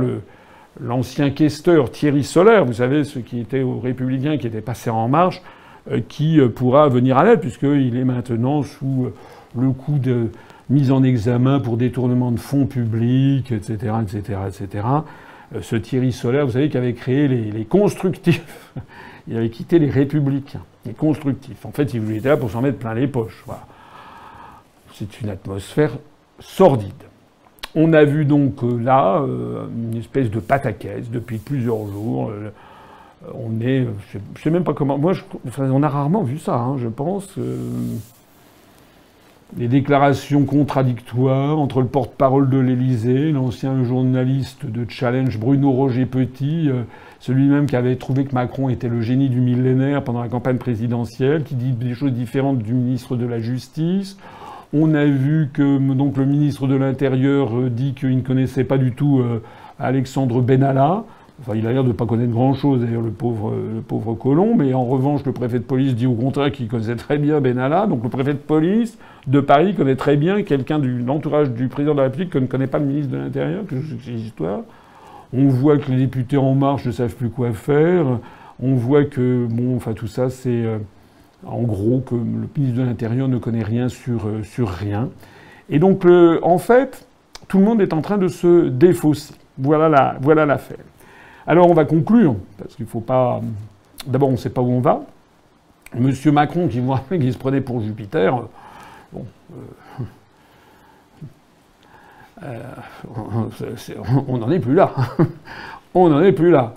[0.80, 5.08] l'ancien questeur Thierry Solaire, vous savez, ce qui était aux Républicains, qui était passé en
[5.08, 5.42] marche,
[5.90, 9.14] euh, qui euh, pourra venir à l'aide, puisqu'il est maintenant sous euh,
[9.56, 10.30] le coup de
[10.68, 14.84] mise en examen pour détournement de fonds publics, etc., etc., etc.
[15.62, 18.72] Ce Thierry Solaire, vous savez, qui avait créé les, constructifs.
[19.28, 21.64] il avait quitté les républicains, les constructifs.
[21.64, 23.42] En fait, il être là pour s'en mettre plein les poches.
[23.46, 23.66] Voilà.
[24.94, 25.92] C'est une atmosphère
[26.40, 26.92] sordide.
[27.74, 32.30] On a vu donc là une espèce de pataquès depuis plusieurs jours.
[32.30, 32.50] Euh,
[33.34, 33.86] on est,
[34.34, 34.96] je sais même pas comment.
[34.98, 35.12] Moi,
[35.58, 37.34] on a rarement vu ça, hein, je pense.
[39.54, 46.06] Euh, des déclarations contradictoires entre le porte-parole de l'Élysée, l'ancien journaliste de Challenge Bruno Roger
[46.06, 46.82] Petit, euh,
[47.20, 51.42] celui-même qui avait trouvé que Macron était le génie du millénaire pendant la campagne présidentielle,
[51.44, 54.18] qui dit des choses différentes du ministre de la Justice.
[54.72, 59.22] On a vu que le ministre de l'Intérieur dit qu'il ne connaissait pas du tout
[59.78, 61.04] Alexandre Benalla.
[61.40, 64.56] Enfin, il a l'air de ne pas connaître grand-chose, d'ailleurs, le pauvre, le pauvre colon.
[64.56, 67.86] Mais en revanche, le préfet de police dit au contraire qu'il connaissait très bien Benalla.
[67.86, 71.92] Donc le préfet de police de Paris connaît très bien quelqu'un de l'entourage du président
[71.92, 74.60] de la République que ne connaît pas le ministre de l'Intérieur, que c'est l'histoire.
[75.32, 78.06] On voit que les députés En Marche ne savent plus quoi faire.
[78.62, 80.78] On voit que, bon, enfin, tout ça, c'est euh,
[81.44, 85.10] en gros que le ministre de l'Intérieur ne connaît rien sur, euh, sur rien.
[85.68, 87.06] Et donc, en fait,
[87.48, 89.34] tout le monde est en train de se défausser.
[89.58, 90.18] Voilà l'affaire.
[90.20, 90.46] Voilà
[91.46, 93.40] alors on va conclure, parce qu'il ne faut pas.
[94.06, 95.02] D'abord, on ne sait pas où on va.
[95.94, 96.82] Monsieur Macron, qui,
[97.32, 99.18] se prenait pour Jupiter, euh.
[102.42, 102.60] Euh,
[103.90, 103.94] euh,
[104.28, 104.92] on n'en est plus là.
[105.94, 106.74] on n'en est plus là.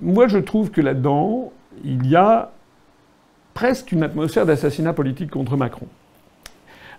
[0.00, 1.52] moi, je trouve que là-dedans,
[1.84, 2.52] il y a
[3.52, 5.86] presque une atmosphère d'assassinat politique contre Macron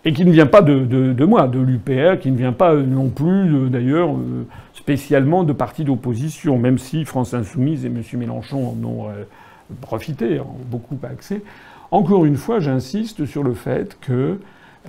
[0.06, 3.70] et qui ne vient pas de, moi, de l'UPR, qui ne vient pas non plus,
[3.70, 4.12] d'ailleurs,
[4.88, 8.02] spécialement de partis d'opposition, même si France Insoumise et M.
[8.14, 9.26] Mélenchon en ont euh,
[9.82, 11.42] profité, ont beaucoup accès.
[11.92, 14.40] Encore une fois, j'insiste sur le fait que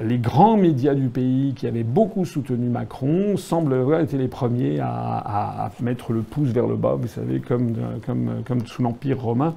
[0.00, 4.78] les grands médias du pays qui avaient beaucoup soutenu Macron semblent avoir été les premiers
[4.78, 7.74] à, mettre le pouce vers le bas, vous savez, comme,
[8.06, 9.56] comme, comme sous l'Empire romain.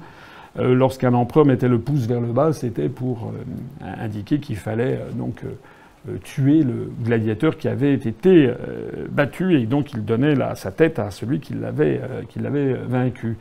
[0.58, 4.98] Euh, lorsqu'un empereur mettait le pouce vers le bas, c'était pour euh, indiquer qu'il fallait
[5.00, 5.44] euh, donc
[6.24, 8.50] tuer le gladiateur qui avait été
[9.10, 13.36] battu et donc il donnait sa tête à celui qui l'avait vaincu.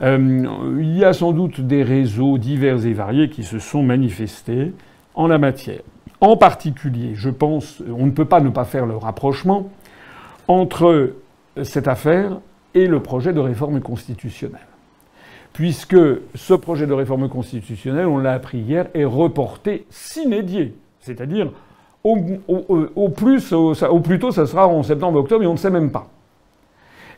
[0.00, 4.72] il y a sans doute des réseaux divers et variés qui se sont manifestés
[5.14, 5.80] en la matière.
[6.20, 9.70] En particulier, je pense, on ne peut pas ne pas faire le rapprochement
[10.48, 11.14] entre
[11.62, 12.38] cette affaire
[12.74, 14.60] et le projet de réforme constitutionnelle
[15.56, 15.96] puisque
[16.34, 20.74] ce projet de réforme constitutionnelle, on l'a appris hier, est reporté s'inédier.
[21.00, 21.50] C'est-à-dire,
[22.06, 26.08] au, plus, au, plus tôt, ça sera en septembre-octobre, et on ne sait même pas.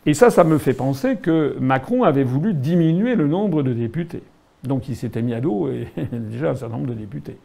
[0.07, 4.23] Et ça, ça me fait penser que Macron avait voulu diminuer le nombre de députés.
[4.65, 7.37] Donc il s'était mis à dos et déjà un certain nombre de députés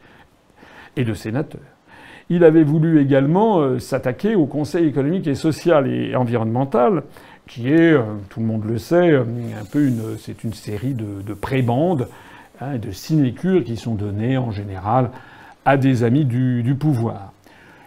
[0.95, 1.62] et de sénateurs.
[2.29, 7.03] Il avait voulu également euh, s'attaquer au Conseil économique et social et environnemental,
[7.47, 9.23] qui est, euh, tout le monde le sait, euh,
[9.60, 12.08] un peu une, c'est une série de, de prébandes,
[12.62, 15.12] hein, de sinécures qui sont données en général
[15.65, 17.32] à des amis du, pouvoir.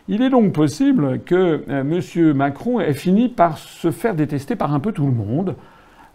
[0.09, 2.33] Il est donc possible que euh, M.
[2.33, 5.57] Macron ait fini par se faire détester par un peu tout le monde.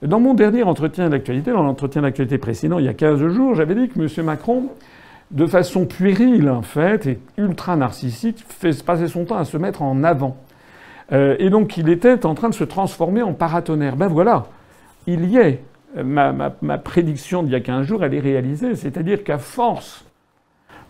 [0.02, 3.76] Dans mon dernier entretien d'actualité, dans l'entretien d'actualité précédent, il y a 15 jours, j'avais
[3.76, 4.26] dit que M.
[4.26, 4.70] Macron,
[5.30, 9.82] de façon puérile en fait, et ultra narcissique, fait passer son temps à se mettre
[9.82, 10.38] en avant.
[11.12, 13.96] Euh, et donc il était en train de se transformer en paratonnerre.
[13.96, 14.46] Ben voilà,
[15.08, 15.64] il y est.
[16.04, 18.76] Ma, prédiction d'il y a 15 jours, elle est réalisée.
[18.76, 20.06] C'est-à-dire qu'à force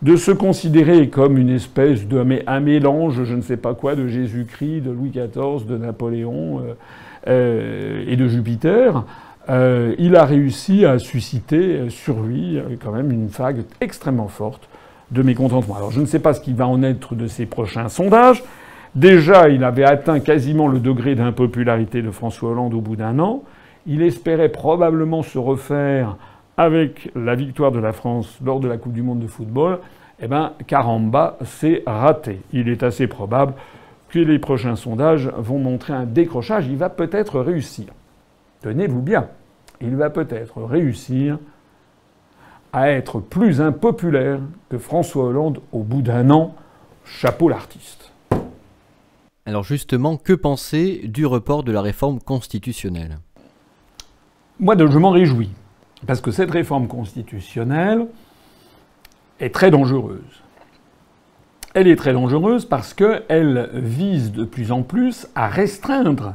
[0.02, 4.08] de se considérer comme une espèce de un mélange, je ne sais pas quoi, de
[4.08, 6.74] Jésus-Christ, de Louis XIV, de Napoléon euh,
[7.28, 9.04] euh, et de Jupiter,
[9.48, 14.68] il a réussi à susciter sur lui quand même une vague extrêmement forte
[15.10, 15.76] de mécontentement.
[15.76, 18.42] Alors je ne sais pas ce qui va en être de ces prochains sondages.
[18.94, 23.42] Déjà, il avait atteint quasiment le degré d'impopularité de François Hollande au bout d'un an.
[23.86, 26.16] Il espérait probablement se refaire
[26.56, 29.78] avec la victoire de la France lors de la Coupe du Monde de football.
[30.20, 32.40] Eh bien, caramba, c'est raté.
[32.52, 33.54] Il est assez probable
[34.08, 36.66] que les prochains sondages vont montrer un décrochage.
[36.68, 37.86] Il va peut-être réussir.
[38.60, 39.28] Tenez-vous bien,
[39.80, 41.38] il va peut-être réussir
[42.72, 44.38] à être plus impopulaire
[44.68, 46.54] que François Hollande au bout d'un an.
[47.04, 48.12] Chapeau l'artiste.
[49.44, 53.18] Alors justement, que penser du report de la réforme constitutionnelle?
[54.60, 55.50] Moi, je m'en réjouis.
[56.06, 58.06] Parce que cette réforme constitutionnelle
[59.40, 60.42] est très dangereuse.
[61.74, 66.34] Elle est très dangereuse parce qu'elle vise de plus en plus à restreindre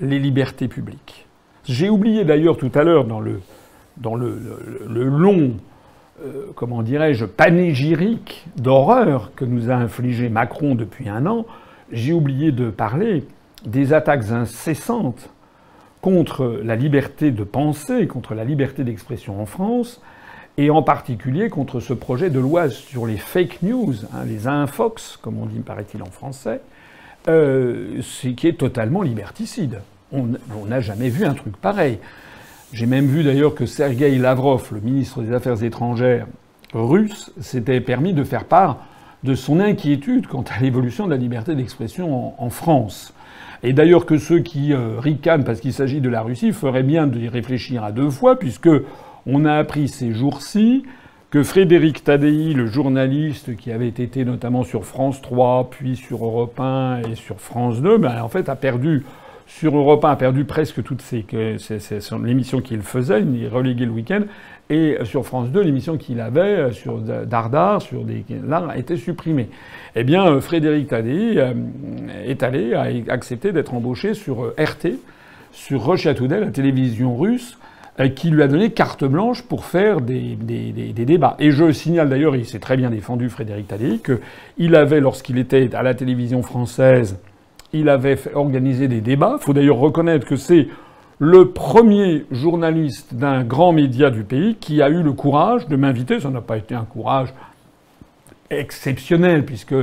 [0.00, 1.26] les libertés publiques.
[1.64, 3.40] J'ai oublié d'ailleurs tout à l'heure dans le,
[3.96, 4.38] dans le,
[5.04, 5.52] long,
[6.24, 11.46] euh, comment dirais-je, panégyrique d'horreur que nous a infligé Macron depuis un an,
[11.92, 13.24] j'ai oublié de parler
[13.64, 15.30] des attaques incessantes
[16.06, 20.00] contre la liberté de penser, contre la liberté d'expression en France,
[20.56, 25.16] et en particulier contre ce projet de loi sur les fake news, hein, les infox,
[25.20, 26.60] comme on dit, paraît-il en français,
[27.26, 28.00] euh,
[28.36, 29.80] qui est totalement liberticide.
[30.12, 30.28] On
[30.68, 31.98] n'a jamais vu un truc pareil.
[32.72, 36.28] J'ai même vu d'ailleurs que Sergei Lavrov, le ministre des Affaires étrangères
[36.72, 38.78] russe, s'était permis de faire part
[39.24, 43.12] de son inquiétude quant à l'évolution de la liberté d'expression en, France.
[43.66, 47.08] Et d'ailleurs que ceux qui euh, ricanent parce qu'il s'agit de la Russie feraient bien
[47.08, 48.70] d'y réfléchir à deux fois, puisque
[49.26, 50.84] on a appris ces jours-ci
[51.30, 56.60] que Frédéric Tadei, le journaliste qui avait été notamment sur France 3, puis sur Europe
[56.60, 59.02] 1 et sur France 2, ben, en fait a perdu
[59.48, 61.26] Sur Europe 1 a perdu presque toutes ses,
[62.22, 64.22] l'émission qu'il faisait, il est relégué le week-end.
[64.68, 69.48] Et sur France 2, l'émission qu'il avait sur Dardar, sur des là, a été supprimée.
[69.94, 71.40] Eh bien, Frédéric Tadei
[72.24, 74.88] est allé, a accepté d'être embauché sur RT,
[75.52, 77.58] sur Russia la télévision russe,
[77.98, 81.34] euh, qui lui a donné carte blanche pour faire des, débats.
[81.38, 85.74] Et je signale d'ailleurs, il s'est très bien défendu, Frédéric Tadei, qu'il avait, lorsqu'il était
[85.74, 87.18] à la télévision française,
[87.72, 89.36] il avait organisé des débats.
[89.40, 90.68] Il faut d'ailleurs reconnaître que c'est
[91.18, 96.20] le premier journaliste d'un grand média du pays qui a eu le courage de m'inviter.
[96.20, 97.32] Ça n'a pas été un courage
[98.50, 99.74] exceptionnel, puisque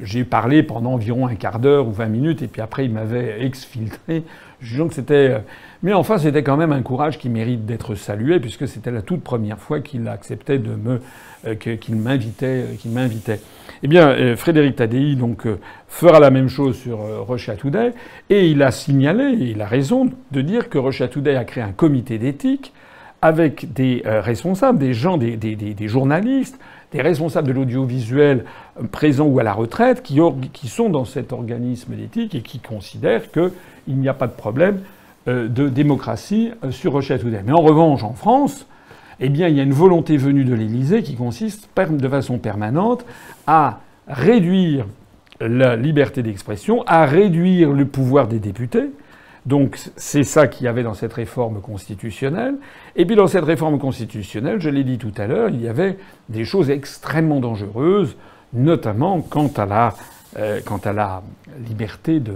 [0.00, 3.44] j'ai parlé pendant environ un quart d'heure ou vingt minutes, et puis après il m'avait
[3.44, 4.24] exfiltré.
[4.60, 5.38] Que c'était
[5.82, 9.22] mais enfin, c'était quand même un courage qui mérite d'être salué, puisque c'était la toute
[9.22, 11.00] première fois qu'il acceptait de me,
[11.46, 13.40] euh, qu'il m'invitait, euh, qu'il m'invitait.
[13.82, 15.46] Eh bien, euh, Frédéric Tadei donc
[15.88, 17.92] fera la même chose sur Russia Today,
[18.28, 21.72] et il a signalé, et il a raison de dire que Russia a créé un
[21.72, 22.72] comité d'éthique
[23.22, 26.58] avec des responsables, des gens, des, journalistes,
[26.92, 28.44] des responsables de l'audiovisuel
[28.92, 33.50] présents ou à la retraite, qui, sont dans cet organisme d'éthique et qui considèrent qu'il
[33.88, 34.80] n'y a pas de problème
[35.28, 37.18] euh, de démocratie euh, sur Russia.
[37.44, 38.66] Mais en revanche, en France,
[39.20, 43.04] eh bien, il y a une volonté venue de l'Élysée qui consiste de façon permanente
[43.46, 44.86] à réduire
[45.40, 48.90] la liberté d'expression, à réduire le pouvoir des députés.
[49.46, 52.56] Donc c'est ça qu'il y avait dans cette réforme constitutionnelle.
[52.96, 55.96] Et puis dans cette réforme constitutionnelle, je l'ai dit tout à l'heure, il y avait
[56.28, 58.16] des choses extrêmement dangereuses,
[58.52, 59.94] notamment quant à la,
[60.38, 60.60] euh,
[61.66, 62.34] liberté de,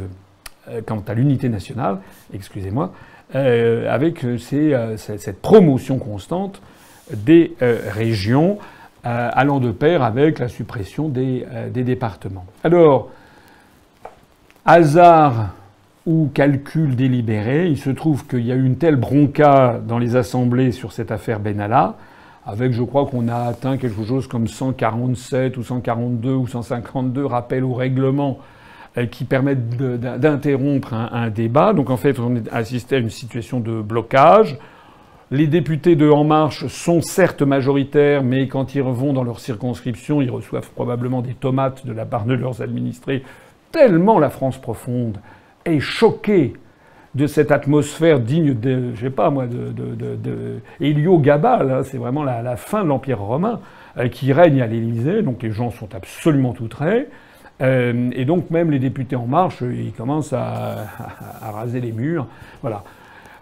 [0.68, 1.98] euh, quant à l'unité nationale,
[2.32, 2.92] excusez-moi,
[3.34, 6.60] euh, avec cette promotion constante
[7.12, 8.58] des régions
[9.02, 12.46] allant de pair avec la suppression des, des départements.
[12.62, 13.10] Alors,
[14.64, 15.50] hasard
[16.06, 20.16] ou calcul délibéré, il se trouve qu'il y a eu une telle bronca dans les
[20.16, 21.96] assemblées sur cette affaire Benalla,
[22.46, 27.64] avec je crois qu'on a atteint quelque chose comme 147 ou 142 ou 152 rappels
[27.64, 28.38] au règlement
[28.98, 31.72] euh, qui permettent d'interrompre un, débat.
[31.72, 34.58] Donc en fait, on assisté à une situation de blocage.
[35.34, 40.22] Les députés de En Marche sont certes majoritaires, mais quand ils vont dans leur circonscription,
[40.22, 43.24] ils reçoivent probablement des tomates de la part de leurs administrés,
[43.72, 45.18] tellement la France profonde
[45.64, 46.52] est choquée
[47.16, 51.84] de cette atmosphère digne de, je sais pas moi, de, de, Gabal.
[51.84, 53.58] c'est vraiment la, fin de l'Empire romain
[53.98, 55.22] euh, qui règne à l'Élysée.
[55.22, 57.08] Donc les gens sont absolument outrés.
[57.60, 60.86] Euh, et donc même les députés En Marche, ils commencent à,
[61.42, 62.28] raser les murs.
[62.62, 62.84] Voilà.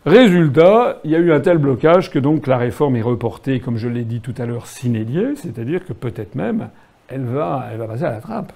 [0.04, 3.76] Résultat, il y a eu un tel blocage que donc la réforme est reportée, comme
[3.76, 6.70] je l'ai dit tout à l'heure, sinéliée, c'est-à-dire que peut-être même
[7.06, 8.52] elle va, elle va passer à la trappe.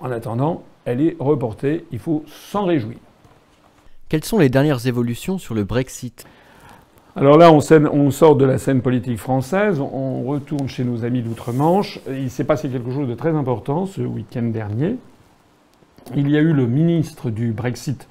[0.00, 2.98] En attendant, elle est reportée, il faut s'en réjouir.
[4.10, 6.26] Quelles sont les dernières évolutions sur le Brexit?
[7.16, 11.98] Alors là, on, sort de la scène politique française, on retourne chez nos amis d'outre-Manche.
[12.06, 14.96] Il s'est passé quelque chose de très important ce week-end dernier.
[16.14, 18.06] Il y a eu le ministre du Brexit.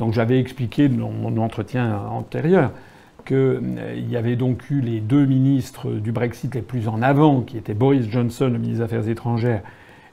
[0.00, 2.70] Donc j'avais expliqué dans mon entretien antérieur
[3.26, 7.42] qu'il euh, y avait donc eu les deux ministres du Brexit les plus en avant,
[7.42, 9.60] qui étaient Boris Johnson, le ministre des Affaires étrangères,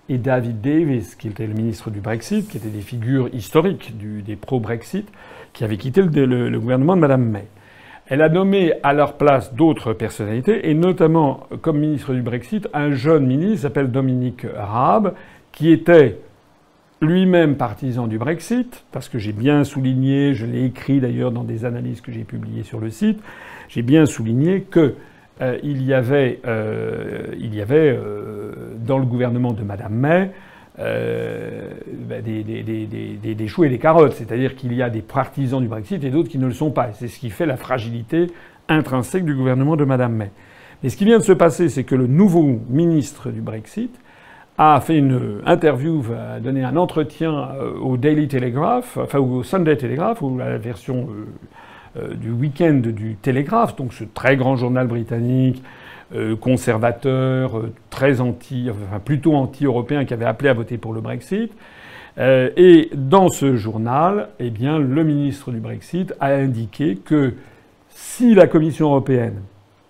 [0.09, 4.35] et David Davis, qui était le ministre du Brexit, qui étaient des figures historiques des
[4.35, 5.07] pro-Brexit,
[5.53, 7.47] qui avaient quitté le gouvernement de Mme May.
[8.07, 12.91] Elle a nommé à leur place d'autres personnalités, et notamment comme ministre du Brexit, un
[12.91, 15.13] jeune ministre qui s'appelle Dominique Raab,
[15.53, 16.19] qui était
[17.01, 21.65] lui-même partisan du Brexit, parce que j'ai bien souligné, je l'ai écrit d'ailleurs dans des
[21.65, 23.19] analyses que j'ai publiées sur le site,
[23.69, 24.95] j'ai bien souligné que
[25.41, 27.33] euh, il y avait, euh,
[27.69, 30.31] euh, dans le gouvernement de Madame May
[32.23, 32.43] des,
[33.35, 34.13] des, choux et des carottes.
[34.13, 36.91] C'est-à-dire qu'il y a des partisans du Brexit et d'autres qui ne le sont pas.
[36.93, 38.27] C'est ce qui fait la fragilité
[38.67, 40.31] intrinsèque du gouvernement de Madame May.
[40.81, 43.99] Mais ce qui vient de se passer, c'est que le nouveau ministre du Brexit
[44.57, 49.77] a fait une interview, a donné un entretien euh, au Daily Telegraph, enfin au Sunday
[49.77, 51.07] Telegraph, ou la version
[51.97, 55.61] euh, du week-end du Telegraph, donc ce très grand journal britannique
[56.15, 61.01] euh, conservateur, euh, très anti, enfin plutôt anti-européen, qui avait appelé à voter pour le
[61.01, 61.51] Brexit.
[62.17, 67.33] Euh, et dans ce journal, eh bien, le ministre du Brexit a indiqué que
[67.89, 69.41] si la Commission européenne,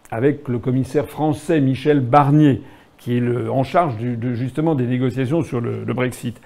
[0.10, 2.64] avec le commissaire français Michel Barnier,
[3.08, 3.94] qui est en charge
[4.34, 6.42] justement des négociations sur le, Brexit,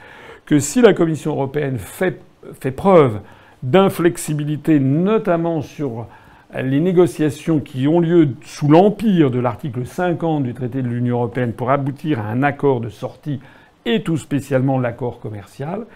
[0.45, 2.21] que si la Commission européenne fait,
[2.59, 3.21] fait preuve
[3.63, 6.05] d'inflexibilité, notamment sur
[6.53, 11.53] les négociations qui ont lieu sous l'empire de l'article 50 du traité de l'Union européenne
[11.53, 13.39] pour aboutir à un accord de sortie
[13.85, 15.87] et tout spécialement l'accord commercial,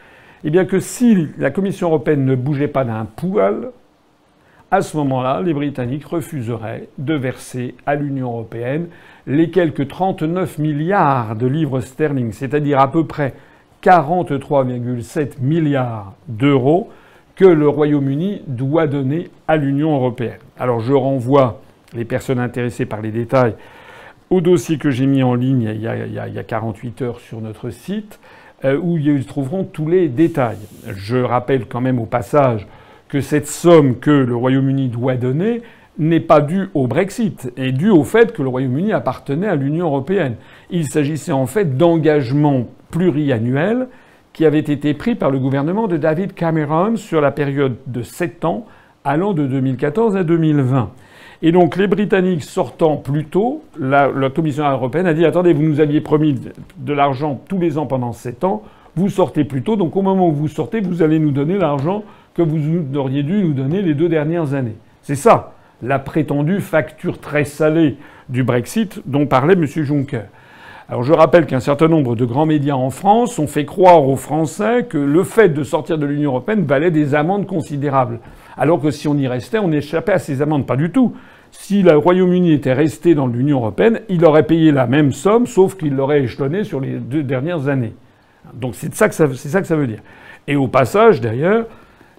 [0.43, 3.69] Eh bien que si la Commission européenne ne bougeait pas d'un poil,
[4.71, 8.87] à ce moment-là, les Britanniques refuseraient de verser à l'Union européenne
[9.27, 13.33] les quelques 39 milliards de livres sterling, c'est-à-dire à peu près
[13.83, 16.89] 43,7 milliards d'euros
[17.35, 20.39] que le Royaume-Uni doit donner à l'Union européenne.
[20.57, 21.61] Alors je renvoie
[21.93, 23.55] les personnes intéressées par les détails
[24.29, 28.19] au dossier que j'ai mis en ligne il y, a, 48 heures sur notre site,
[28.63, 30.57] euh, où ils trouveront tous les détails.
[30.95, 32.67] Je rappelle quand même au passage
[33.07, 35.61] que cette somme que le Royaume-Uni doit donner
[35.97, 39.85] n'est pas due au Brexit, est due au fait que le Royaume-Uni appartenait à l'Union
[39.85, 40.35] européenne.
[40.69, 43.87] Il s'agissait en fait d'engagements pluriannuels
[44.33, 48.43] qui avaient été pris par le gouvernement de David Cameron sur la période de 7
[48.43, 48.65] ans
[49.05, 50.91] allant de 2014 à 2020.
[51.41, 55.79] Et donc les Britanniques sortant plus tôt, la, Commission européenne a dit attendez, vous nous
[55.79, 56.35] aviez promis
[56.77, 58.63] de, l'argent tous les ans pendant 7 ans,
[58.95, 62.03] vous sortez plus tôt, donc au moment où vous sortez, vous allez nous donner l'argent
[62.33, 62.59] que vous
[62.97, 64.75] auriez dû nous donner les deux dernières années.
[65.01, 67.97] C'est ça, la prétendue facture très salée
[68.29, 69.65] du Brexit dont parlait M.
[69.65, 70.25] Juncker.
[70.87, 74.15] Alors je rappelle qu'un certain nombre de grands médias en France ont fait croire aux
[74.15, 78.19] Français que le fait de sortir de l'Union européenne valait des amendes considérables.
[78.55, 80.67] Alors que si on y restait, on échappait à ces amendes.
[80.67, 81.15] Pas du tout.
[81.51, 85.75] Si le Royaume-Uni était resté dans l'Union européenne, il aurait payé la même somme, sauf
[85.75, 87.93] qu'il l'aurait échelonné sur les deux dernières années.
[88.53, 90.01] Donc c'est ça, ça que ça veut dire.
[90.47, 91.65] Et au passage, d'ailleurs,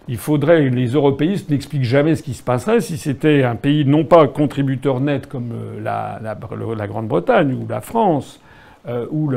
[0.09, 4.05] il faudrait, les européistes n'expliquent jamais ce qui se passerait si c'était un pays non
[4.05, 8.41] pas contributeur net comme euh, la, Grande-Bretagne ou la France
[8.89, 9.31] euh, ou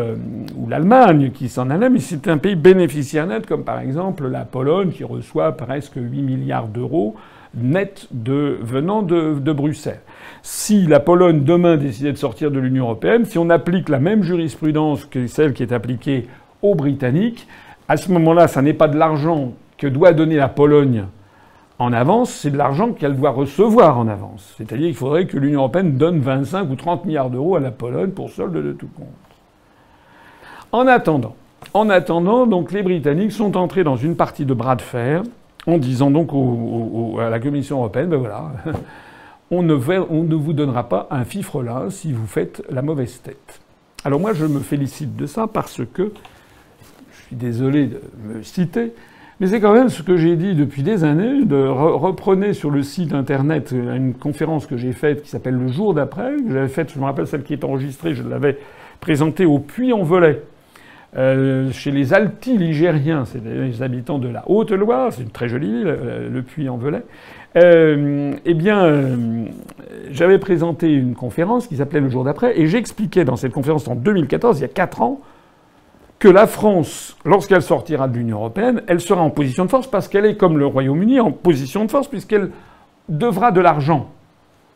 [0.67, 4.91] l'Allemagne qui s'en allait, mais c'était un pays bénéficiaire net comme par exemple la Pologne
[4.91, 7.15] qui reçoit presque 8 milliards d'euros
[7.55, 10.01] net de, venant de, de, Bruxelles.
[10.43, 14.21] Si la Pologne demain décidait de sortir de l'Union européenne, si on applique la même
[14.21, 16.27] jurisprudence que celle qui est appliquée
[16.61, 17.47] aux Britanniques,
[17.87, 21.05] à ce moment-là, ça n'est pas de l'argent que doit donner la Pologne
[21.79, 24.53] en avance, c'est de l'argent qu'elle doit recevoir en avance.
[24.57, 28.11] C'est-à-dire qu'il faudrait que l'Union européenne donne 25 ou 30 milliards d'euros à la Pologne
[28.11, 29.07] pour solde de tout compte.
[30.73, 31.35] En attendant,
[31.73, 35.23] en attendant, donc les Britanniques sont entrés dans une partie de bras de fer
[35.65, 36.29] en disant donc
[37.19, 38.51] à la Commission européenne, ben voilà,
[39.51, 39.73] on ne,
[40.09, 43.61] on ne vous donnera pas un fifre-là si vous faites la mauvaise tête.
[44.03, 46.11] Alors moi, je me félicite de ça parce que,
[47.11, 48.93] je suis désolé de me citer,
[49.39, 51.45] mais c'est quand même ce que j'ai dit depuis des années.
[51.45, 55.93] De reprenez sur le site internet une conférence que j'ai faite qui s'appelle Le jour
[55.93, 56.33] d'après.
[56.49, 58.57] J'avais faite, je me rappelle celle qui est enregistrée, je l'avais
[58.99, 60.41] présentée au Puy-en-Velay.
[61.17, 65.87] Euh, chez les Alti-Ligériens, c'est les habitants de la Haute-Loire, c'est une très jolie ville,
[65.87, 67.01] euh, le Puy-en-Velay.
[67.55, 69.45] Euh, eh bien, euh,
[70.11, 73.95] j'avais présenté une conférence qui s'appelait Le jour d'après, et j'expliquais dans cette conférence en
[73.95, 75.19] 2014, il y a quatre ans,
[76.19, 80.09] que la France, lorsqu'elle sortira de l'Union européenne, elle sera en position de force parce
[80.09, 82.51] qu'elle est comme le Royaume-Uni en position de force puisqu'elle
[83.07, 84.09] devra de l'argent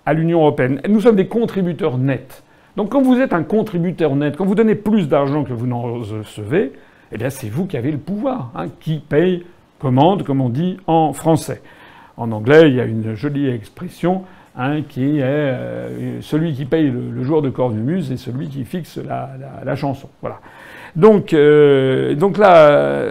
[0.05, 0.81] à l'Union européenne.
[0.87, 2.43] Nous sommes des contributeurs nets.
[2.77, 5.81] Donc quand vous êtes un contributeur net, quand vous donnez plus d'argent que vous n'en
[5.81, 6.71] recevez,
[7.11, 9.45] eh bien c'est vous qui avez le pouvoir, hein, qui paye,
[9.79, 11.61] commande, comme on dit en français.
[12.15, 14.23] En anglais, il y a une jolie expression
[14.55, 18.97] hein, qui est euh, celui qui paye le, jour de cornemuse et celui qui fixe
[18.97, 19.31] la,
[19.63, 20.09] la chanson.
[20.21, 20.39] Voilà.
[20.95, 23.09] Donc, euh, donc là,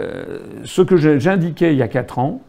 [0.64, 2.40] ce que j'indiquais il y a quatre ans,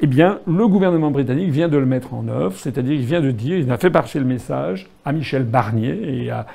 [0.00, 3.30] eh bien, le gouvernement britannique vient de le mettre en œuvre, c'est-à-dire qu'il vient de
[3.30, 6.46] dire, il a fait passer le message à Michel Barnier et à,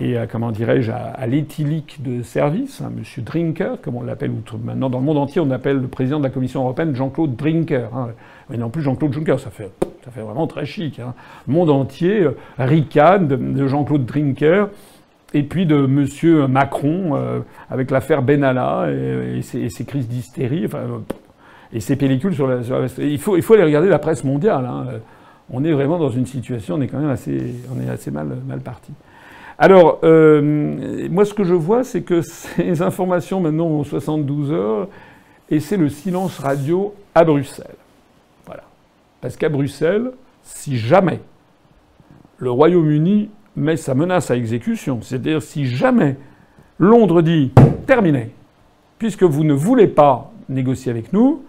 [0.00, 3.24] et comment dirais-je, à, l'éthylique de service, hein, M.
[3.24, 4.30] Drinker, comme on l'appelle
[4.62, 7.94] maintenant dans le monde entier, on appelle le président de la Commission européenne Jean-Claude Drinker.
[7.94, 8.10] Hein.
[8.50, 9.70] Mais non plus Jean-Claude Juncker, ça fait,
[10.04, 11.00] ça fait vraiment très chic.
[11.00, 11.14] Hein.
[11.48, 14.68] Le monde entier euh, ricane de Jean-Claude Drinker
[15.34, 16.46] et puis de M.
[16.46, 20.98] Macron euh, avec l'affaire Benalla et, ses, crises d'hystérie, enfin, euh,
[21.72, 22.60] et ses pellicules sur la,
[22.98, 24.64] il, faut, il faut aller regarder la presse mondiale.
[24.66, 24.86] Hein.
[25.50, 28.28] On est vraiment dans une situation, on est quand même assez, on est assez mal,
[28.46, 28.92] mal parti.
[29.58, 34.88] Alors, euh, moi, ce que je vois, c'est que ces informations maintenant ont 72 heures,
[35.50, 37.76] et c'est le silence radio à Bruxelles.
[38.46, 38.64] Voilà.
[39.20, 40.10] Parce qu'à Bruxelles,
[40.42, 41.20] si jamais
[42.38, 45.00] le Royaume-Uni mais ça menace à exécution.
[45.02, 46.16] C'est-à-dire si jamais
[46.78, 47.52] Londres dit
[47.86, 48.30] terminé,
[48.98, 51.42] puisque vous ne voulez pas négocier avec nous,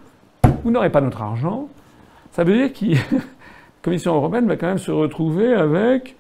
[0.64, 1.68] vous n'aurez pas notre argent,
[2.32, 3.20] ça veut dire que la
[3.82, 6.16] Commission européenne va quand même se retrouver avec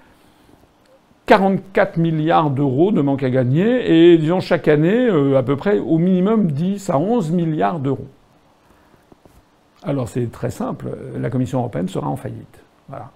[1.26, 5.80] 44 milliards d'euros de manque à gagner et disons chaque année euh, à peu près
[5.80, 8.08] au minimum 10 à 11 milliards d'euros.
[9.84, 12.64] Alors c'est très simple, la Commission européenne sera en faillite.
[12.90, 13.12] Voilà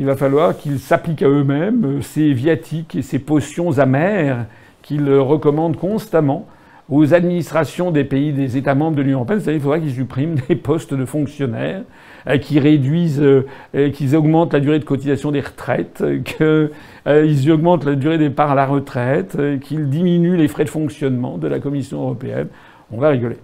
[0.00, 4.46] il va falloir qu'ils s'appliquent à eux-mêmes euh, ces viatiques et ces potions amères
[4.80, 6.48] qu'ils recommandent constamment
[6.88, 10.36] aux administrations des pays des États membres de l'Union européenne, c'est-à-dire qu'il faudrait qu'ils suppriment
[10.48, 11.82] des postes de fonctionnaires,
[12.26, 17.94] euh, qu'ils réduisent, euh, qu'ils augmentent la durée de cotisation des retraites, qu'ils augmentent la
[17.94, 22.00] durée des parts à la retraite, qu'ils diminuent les frais de fonctionnement de la Commission
[22.00, 22.48] européenne.
[22.90, 23.36] On va rigoler.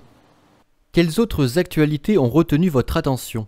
[0.92, 3.46] Quelles autres actualités ont retenu votre attention?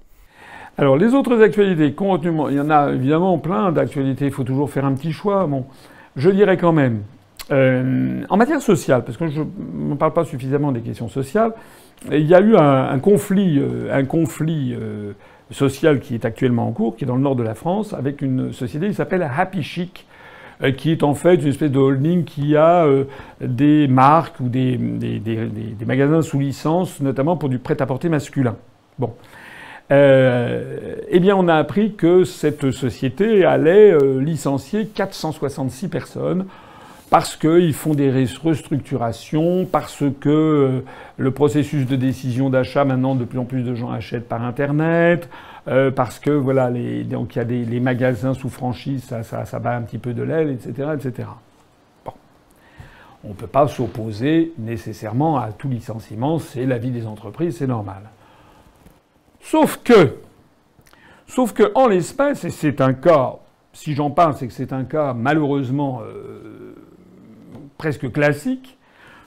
[0.79, 4.85] Alors, les autres actualités, il y en a évidemment plein d'actualités, il faut toujours faire
[4.85, 5.45] un petit choix.
[5.49, 5.65] Bon,
[6.15, 7.03] je dirais quand même,
[7.51, 11.53] euh, en matière sociale, parce que je ne parle pas suffisamment des questions sociales,
[12.13, 13.61] il y a eu un, conflit,
[13.91, 15.13] un conflit euh, euh,
[15.51, 18.23] social qui est actuellement en cours, qui est dans le nord de la France, avec
[18.23, 20.07] une société qui s'appelle Happy Chic,
[20.77, 22.85] qui est en fait une espèce de holding qui a
[23.41, 28.57] des marques ou des, des, des magasins sous licence, notamment pour du prêt-à-porter masculin.
[28.99, 29.13] Bon.
[29.91, 36.47] Euh, eh bien, on a appris que cette société allait euh, licencier 466 personnes
[37.11, 40.85] parce qu'ils font des restructurations, parce que euh,
[41.17, 45.29] le processus de décision d'achat, maintenant, de plus en plus de gens achètent par Internet,
[45.97, 49.77] parce que, voilà, les, donc y a des magasins sous franchise, ça, ça, ça bat
[49.77, 51.29] un petit peu de l'aile, etc., etc.
[53.23, 57.67] On ne peut pas s'opposer nécessairement à tout licenciement, c'est la vie des entreprises, c'est
[57.67, 58.01] normal.
[59.51, 60.17] Sauf que,
[61.27, 63.37] sauf que en l'espèce, et c'est un cas,
[63.73, 66.75] si j'en parle, c'est que c'est un cas malheureusement euh,
[67.79, 68.77] presque classique,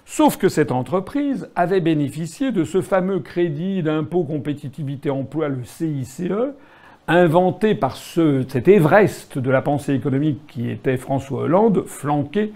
[0.06, 6.22] sauf que cette entreprise avait bénéficié de ce fameux crédit d'impôt compétitivité emploi, le CICE,
[7.08, 12.54] inventé par ce, cet Everest de la pensée économique qui était François Hollande, flanqué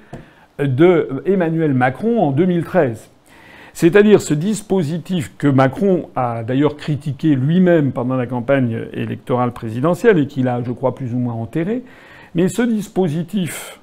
[0.59, 3.09] de Emmanuel Macron en 2013.
[3.75, 10.27] C'est-à-dire ce dispositif que Macron a d'ailleurs critiqué lui-même pendant la campagne électorale présidentielle et
[10.27, 11.83] qu'il a, je crois, plus ou moins enterré,
[12.35, 13.81] mais ce dispositif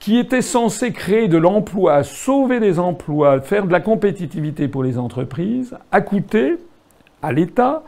[0.00, 4.98] qui était censé créer de l'emploi, sauver des emplois, faire de la compétitivité pour les
[4.98, 6.56] entreprises, a coûté
[7.22, 7.82] à l'État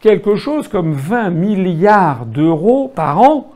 [0.00, 3.52] quelque chose comme 20 milliards d'euros par an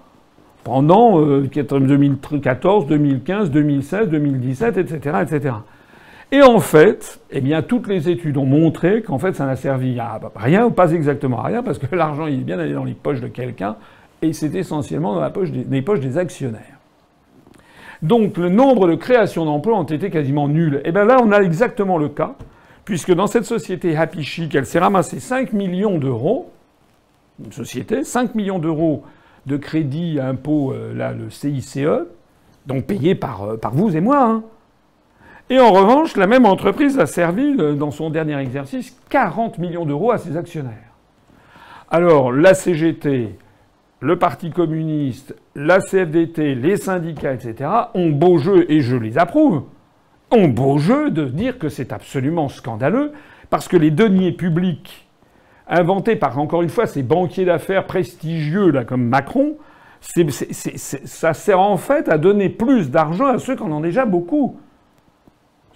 [0.63, 5.55] pendant 2014, 2015, 2016, 2017, etc., etc.
[6.33, 9.99] Et en fait, eh bien, toutes les études ont montré qu'en fait, ça n'a servi
[9.99, 12.85] à rien, ou pas exactement à rien, parce que l'argent, il est bien allé dans
[12.85, 13.77] les poches de quelqu'un,
[14.23, 15.33] et c'est essentiellement dans
[15.71, 16.79] les poches des actionnaires.
[18.03, 20.81] Donc, le nombre de créations d'emplois ont été quasiment nuls.
[20.85, 22.35] Eh bien là, on a exactement le cas,
[22.85, 26.51] puisque dans cette société Happy Chic, elle s'est ramassée 5 millions d'euros,
[27.45, 29.03] une société, 5 millions d'euros
[29.47, 31.79] de crédit à impôt, euh, là, le CICE,
[32.67, 34.43] donc payé par, euh, par vous et moi, hein.
[35.51, 39.85] Et en revanche, la même entreprise a servi, euh, dans son dernier exercice, 40 millions
[39.85, 40.95] d'euros à ses actionnaires.
[41.91, 43.37] Alors, la CGT,
[43.99, 49.65] le Parti communiste, la CFDT, les syndicats, etc., ont beau jeu, et je les approuve,
[50.31, 53.11] ont beau jeu de dire que c'est absolument scandaleux,
[53.51, 55.09] parce que les deniers publics
[55.67, 59.57] inventés par, encore une fois, ces banquiers d'affaires prestigieux, là, comme Macron,
[60.01, 64.61] ça sert en fait à donner plus d'argent à ceux qui en ont déjà beaucoup.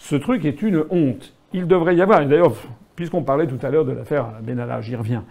[0.05, 1.33] Ce truc est une honte.
[1.55, 2.53] Il devrait y avoir, et d'ailleurs,
[2.95, 5.25] puisqu'on parlait tout à l'heure de l'affaire Benalla, j'y reviens.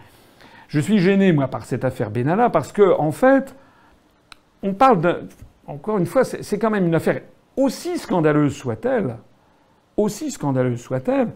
[0.67, 3.55] Je suis gêné, moi, par cette affaire Benalla, parce que, en fait,
[4.63, 5.17] on parle d'un.
[5.67, 7.21] Encore une fois, c'est quand même une affaire
[7.55, 9.17] aussi scandaleuse soit-elle,
[9.95, 11.27] aussi scandaleuse soit-elle,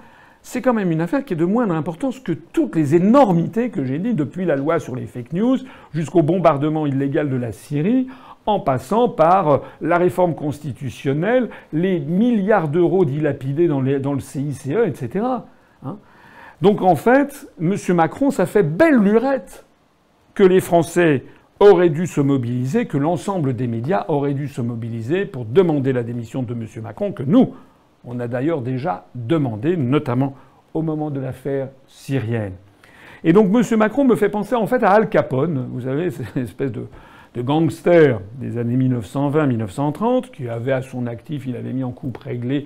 [0.41, 3.85] c'est quand même une affaire qui est de moindre importance que toutes les énormités que
[3.85, 5.57] j'ai dit depuis la loi sur les fake news
[5.93, 8.07] jusqu'au bombardement illégal de la Syrie,
[8.47, 15.25] en passant par euh, la réforme constitutionnelle, les milliards d'euros dilapidés dans, le CICE, etc.
[15.85, 15.97] Hein.
[16.61, 17.75] Donc en fait, M.
[17.89, 19.65] Macron, ça fait belle lurette
[20.33, 21.25] que les Français
[21.59, 26.03] auraient dû se mobiliser, que l'ensemble des médias auraient dû se mobiliser pour demander la
[26.03, 26.65] démission de M.
[26.81, 27.53] Macron, que nous,
[28.05, 30.35] on a d'ailleurs déjà demandé, notamment
[30.73, 32.53] au moment de l'affaire syrienne.
[33.23, 33.77] Et donc M.
[33.77, 36.85] Macron me fait penser en fait à Al Capone, vous savez, c'est une espèce de,
[37.37, 42.17] de gangster des années 1920-1930, qui avait à son actif, il avait mis en coupe
[42.17, 42.65] réglée,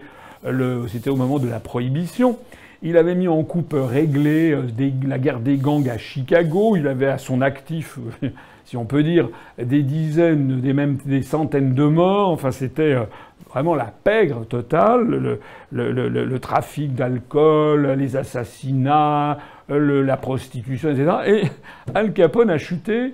[0.87, 2.37] c'était au moment de la prohibition,
[2.81, 4.63] il avait mis en coupe réglée euh,
[5.05, 7.99] la guerre des gangs à Chicago, il avait à son actif,
[8.65, 9.27] si on peut dire,
[9.61, 13.03] des dizaines, des même des centaines de morts, enfin c'était euh,
[13.49, 15.37] vraiment la pègre totale,
[15.73, 21.11] le, trafic d'alcool, les assassinats, la prostitution, etc.
[21.27, 21.41] Et
[21.93, 23.09] Al Capone a chuté euh,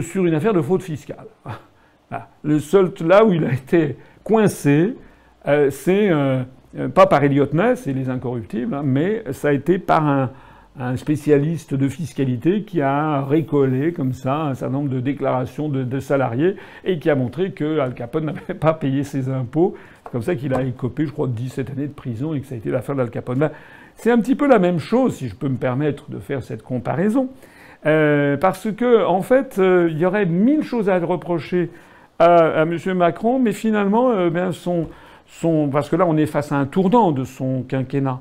[0.00, 1.26] sur une affaire de fraude fiscale.
[2.42, 4.94] Le seul là où il a été coincé,
[5.46, 6.44] euh, c'est euh,
[6.94, 10.30] pas par Elliot Ness et les incorruptibles, hein, mais ça a été par un,
[10.94, 16.54] spécialiste de fiscalité qui a récollé comme ça un certain nombre de déclarations de, salariés
[16.84, 19.74] et qui a montré que Al Capone n'avait pas payé ses impôts.
[20.04, 22.54] C'est comme ça qu'il a écopé, je crois, 17 années de prison et que ça
[22.54, 23.38] a été l'affaire d'Al Capone.
[23.38, 23.50] Ben,
[23.96, 26.62] c'est un petit peu la même chose, si je peux me permettre de faire cette
[26.62, 27.28] comparaison.
[27.86, 31.70] Euh, parce que, en fait, euh, il y aurait mille choses à reprocher
[32.18, 32.76] à, M.
[32.94, 34.88] Macron, mais finalement, euh, ben, son,
[35.26, 38.20] son, parce que là, on est face à un tournant de son quinquennat.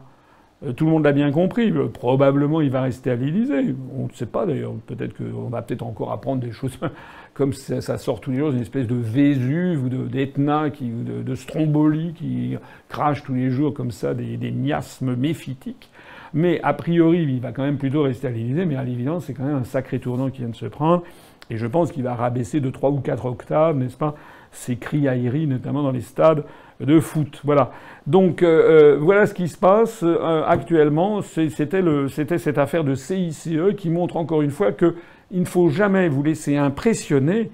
[0.65, 1.71] Euh, tout le monde l'a bien compris.
[1.93, 3.75] Probablement, il va rester à l'Élysée.
[3.95, 4.73] On ne sait pas d'ailleurs.
[4.85, 6.77] Peut-être qu'on va peut-être encore apprendre des choses
[7.33, 12.13] comme ça, sort tous les jours, une espèce de Vésuve ou d'Etna, de, de, Stromboli
[12.13, 12.57] qui
[12.89, 15.89] crache tous les jours comme ça des, des miasmes méphitiques.
[16.33, 18.65] Mais a priori, il va quand même plutôt rester à l'Élysée.
[18.65, 21.03] Mais à l'évidence, c'est quand même un sacré tournant qui vient de se prendre.
[21.49, 24.15] Et je pense qu'il va rabaisser de 3 ou 4 octaves, n'est-ce pas,
[24.51, 26.43] ses cris aéris, notamment dans les stades
[26.79, 27.41] de foot.
[27.43, 27.71] Voilà.
[28.05, 31.21] Donc euh, euh, voilà ce qui se passe euh, actuellement.
[31.21, 34.93] C'était cette affaire de CICE qui montre encore une fois qu'il
[35.31, 37.49] ne faut jamais vous laisser impressionner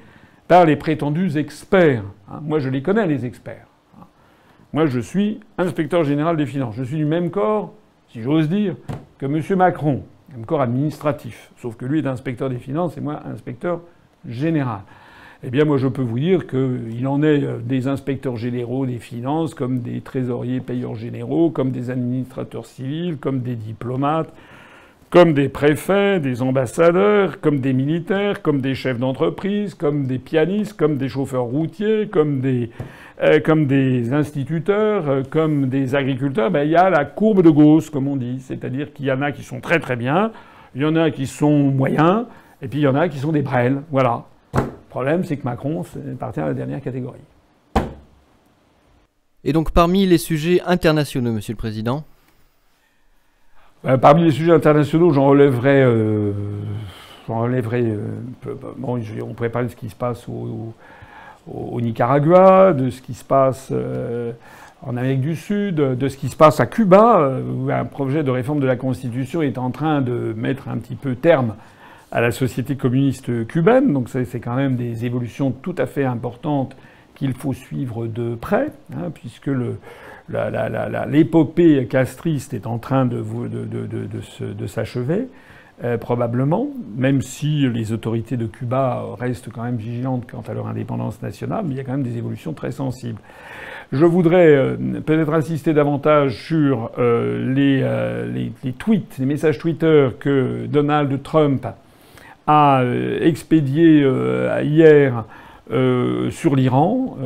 [0.48, 2.04] par les prétendus experts.
[2.30, 2.42] Hein.
[2.44, 3.68] Moi, je les connais, les experts.
[4.74, 6.76] Moi, je suis inspecteur général des finances.
[6.76, 7.74] Je suis du même corps,
[8.14, 8.76] si j'ose dire,
[9.18, 9.42] que M.
[9.58, 10.04] Macron,
[10.46, 11.52] corps administratif.
[11.58, 13.82] Sauf que lui est inspecteur des finances et moi, inspecteur
[14.28, 14.82] général.
[15.42, 19.00] Eh bien, moi, je peux vous dire qu'il en est euh, des inspecteurs généraux des
[19.00, 24.32] finances, comme des trésoriers payeurs généraux, comme des administrateurs civils, comme des diplomates,
[25.14, 30.74] comme des préfets, des ambassadeurs, comme des militaires, comme des chefs d'entreprise, comme des pianistes,
[30.74, 32.72] comme des chauffeurs routiers, comme des,
[33.22, 36.50] euh, comme des instituteurs, euh, comme des agriculteurs.
[36.50, 38.40] Ben, il y a la courbe de Gauss, comme on dit.
[38.40, 40.32] C'est-à-dire qu'il y en a qui sont très très bien,
[40.74, 42.26] il y en a qui sont moyens,
[42.64, 43.84] et puis il y en a qui sont des brels.
[43.92, 44.26] Voilà.
[44.56, 47.22] Le problème, c'est que Macron appartient à la dernière catégorie.
[49.44, 52.04] Et donc parmi les sujets internationaux, Monsieur le Président
[53.84, 55.82] Parmi les sujets internationaux, j'en relèverai...
[55.82, 56.32] Euh,
[57.30, 57.62] euh,
[58.78, 63.26] bon, on pourrait parler de ce qui se passe au, Nicaragua, de ce qui se
[63.26, 64.32] passe euh,
[64.82, 68.32] en Amérique du Sud, de ce qui se passe à Cuba, où un projet de
[68.32, 71.56] réforme de la Constitution est en train de mettre un petit peu terme
[72.12, 73.92] à la société communiste cubaine.
[73.92, 76.76] Donc c'est quand même des évolutions tout à fait importantes
[77.16, 79.50] qu'il faut suivre de près, hein, puisque
[80.30, 83.24] l'épopée castriste est en train de,
[84.68, 85.28] s'achever,
[85.84, 90.68] euh, probablement, même si les autorités de Cuba restent quand même vigilantes quant à leur
[90.68, 93.20] indépendance nationale, mais il y a quand même des évolutions très sensibles.
[93.94, 101.22] Je voudrais euh, peut-être insister davantage sur euh, les, tweets, les messages Twitter que Donald
[101.22, 101.68] Trump
[102.48, 102.84] a
[103.22, 105.26] expédié euh, hier
[105.74, 107.18] euh, sur l'Iran,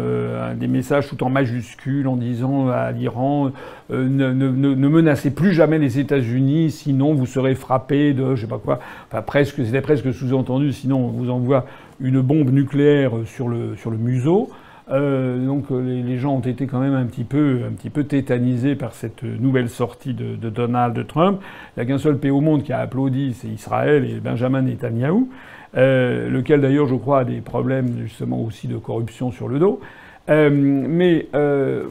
[0.56, 3.52] des messages tout en majuscules en disant à l'Iran
[3.90, 8.60] ne, ne, menacez plus jamais les États-Unis, sinon vous serez frappé de je sais pas
[8.60, 8.80] quoi.
[9.12, 11.66] Enfin presque, c'était presque sous-entendu, sinon on vous envoie
[12.00, 14.50] une bombe nucléaire sur le sur le museau.
[14.90, 18.06] Euh, donc euh, les, gens ont été quand même un petit peu, un petit peu
[18.06, 21.42] tétanisés par cette nouvelle sortie de, de Donald Trump.
[21.76, 24.62] Il n'y a qu'un seul pays au monde qui a applaudi, c'est Israël et Benjamin
[24.62, 25.30] Netanyahou,
[25.78, 29.80] euh, lequel d'ailleurs, je crois, a des problèmes justement aussi de corruption sur le dos.
[30.30, 31.86] Euh, mais euh,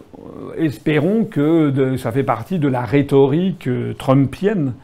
[0.58, 3.68] espérons que ça fait partie de la rhétorique
[3.98, 4.74] trumpienne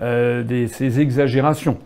[0.00, 1.78] de ces exagérations.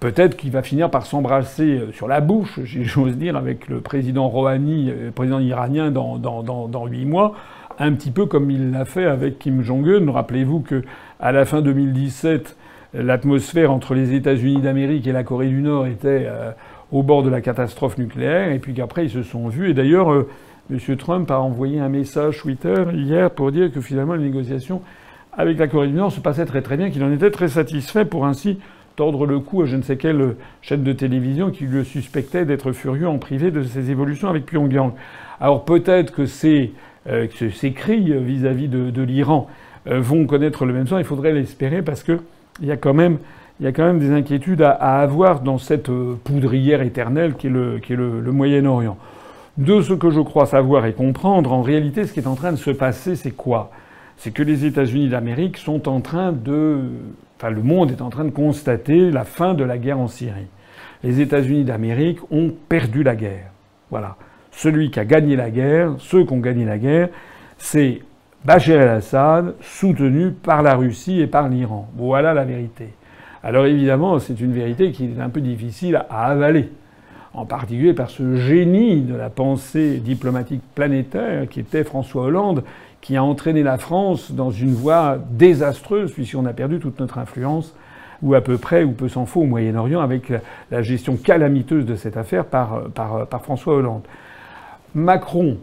[0.00, 4.86] Peut-être qu'il va finir par s'embrasser sur la bouche, j'ose dire, avec le président Rouhani,
[4.86, 7.34] le président iranien, dans, dans, 8 mois,
[7.78, 10.10] un petit peu comme il l'a fait avec Kim Jong-un.
[10.10, 10.82] Rappelez-vous que
[11.20, 12.56] à la fin 2017,
[12.94, 16.52] l'atmosphère entre les États-Unis d'Amérique et la Corée du Nord était euh,
[16.90, 19.70] au bord de la catastrophe nucléaire, et puis qu'après ils se sont vus.
[19.70, 20.26] Et d'ailleurs,
[20.70, 20.96] M.
[20.96, 24.82] Trump a envoyé un message Twitter hier pour dire que finalement les négociations
[25.32, 28.04] avec la Corée du Nord se passaient très très bien, qu'il en était très satisfait
[28.04, 28.58] pour ainsi
[28.96, 32.72] tordre le cou à je ne sais quelle chaîne de télévision qui le suspectait d'être
[32.72, 34.92] furieux en privé de ses évolutions avec Pyongyang.
[35.40, 36.72] Alors peut-être que ces,
[37.08, 39.48] euh, ces cris vis-à-vis de, l'Iran
[39.86, 41.00] euh, vont connaître le même sort.
[41.00, 42.18] Il faudrait l'espérer parce que
[42.60, 43.18] il y a quand même
[43.60, 47.46] il y a quand même des inquiétudes à, avoir dans cette euh, poudrière éternelle qui
[47.46, 48.96] est le, le, Moyen-Orient.
[49.56, 52.50] De ce que je crois savoir et comprendre, en réalité, ce qui est en train
[52.50, 53.70] de se passer, c'est quoi?
[54.16, 56.80] C'est que les États-Unis d'Amérique sont en train de
[57.50, 60.46] le monde est en train de constater la fin de la guerre en Syrie.
[61.02, 63.50] Les États-Unis d'Amérique ont perdu la guerre.
[63.90, 64.16] Voilà.
[64.52, 67.08] Celui qui a gagné la guerre, ceux qui ont gagné la guerre,
[67.58, 68.02] c'est
[68.44, 71.88] Bachar el-Assad, soutenu par la Russie et par l'Iran.
[71.96, 72.88] Voilà la vérité.
[73.44, 76.68] Alors évidemment, c'est une vérité qui est un peu difficile à avaler,
[77.34, 82.64] en particulier par ce génie de la pensée diplomatique planétaire qui était François Hollande,
[83.00, 87.76] qui a entraîné la France dans une voie désastreuse, puisqu'on a perdu toute notre influence
[88.22, 90.32] ou à peu près, ou peu s'en faut au Moyen-Orient, avec
[90.70, 94.02] la, gestion calamiteuse de cette affaire par, par, par François Hollande.
[94.94, 95.58] Macron,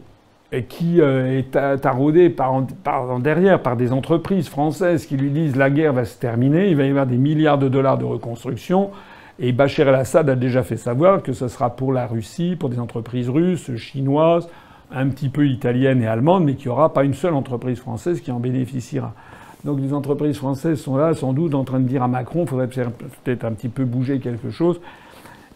[0.67, 5.93] qui est taraudé par, par, derrière par des entreprises françaises qui lui disent la guerre
[5.93, 8.89] va se terminer, il va y avoir des milliards de dollars de reconstruction.
[9.41, 12.79] Et Bachar el-Assad a déjà fait savoir que ce sera pour la Russie, pour des
[12.79, 14.49] entreprises russes, chinoises,
[14.91, 18.19] un petit peu italiennes et allemandes, mais qu'il n'y aura pas une seule entreprise française
[18.19, 19.13] qui en bénéficiera.
[19.63, 22.47] Donc les entreprises françaises sont là, sans doute, en train de dire à Macron, il
[22.47, 24.79] faudrait peut-être un petit peu bouger quelque chose.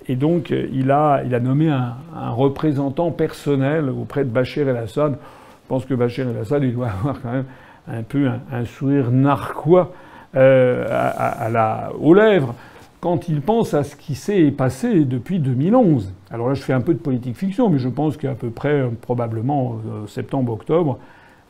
[0.08, 1.96] Et donc, il a, il a nommé un,
[2.32, 5.14] représentant personnel auprès de Bachar el-Assad.
[5.14, 7.46] Je pense que Bachar el-Assad, il doit avoir quand même
[7.88, 9.94] un peu un, sourire narquois
[10.36, 12.56] euh, à, la, aux lèvres
[13.02, 16.14] quand il pense à ce qui s'est passé depuis 2011.
[16.32, 18.80] Alors là, je fais un peu de politique fiction, mais je pense qu'à peu près,
[18.80, 21.00] euh, probablement, euh, septembre-octobre,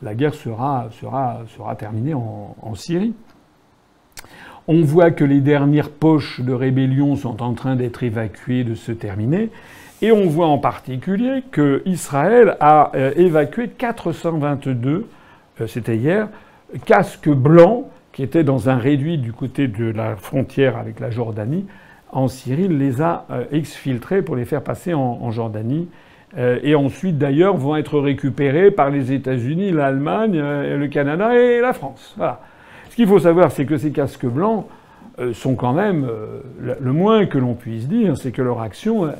[0.02, 3.14] la guerre sera, sera, sera terminée en, en Syrie.
[4.66, 8.92] On voit que les dernières poches de rébellion sont en train d'être évacuées, de se
[8.92, 9.50] terminer.
[10.00, 15.06] Et on voit en particulier que Israël a euh, évacué 422,
[15.60, 16.28] euh, c'était hier,
[16.86, 21.66] casques blancs qui étaient dans un réduit du côté de la frontière avec la Jordanie.
[22.10, 25.88] En Syrie, il les a euh, exfiltrés pour les faire passer en, Jordanie.
[26.36, 32.14] et ensuite, d'ailleurs, vont être récupérés par les États-Unis, l'Allemagne, le Canada et la France.
[32.16, 32.40] Voilà.
[32.94, 34.66] Ce qu'il faut savoir, c'est que ces casques blancs
[35.18, 39.12] euh, sont quand même euh, le moins que l'on puisse dire, c'est que leur action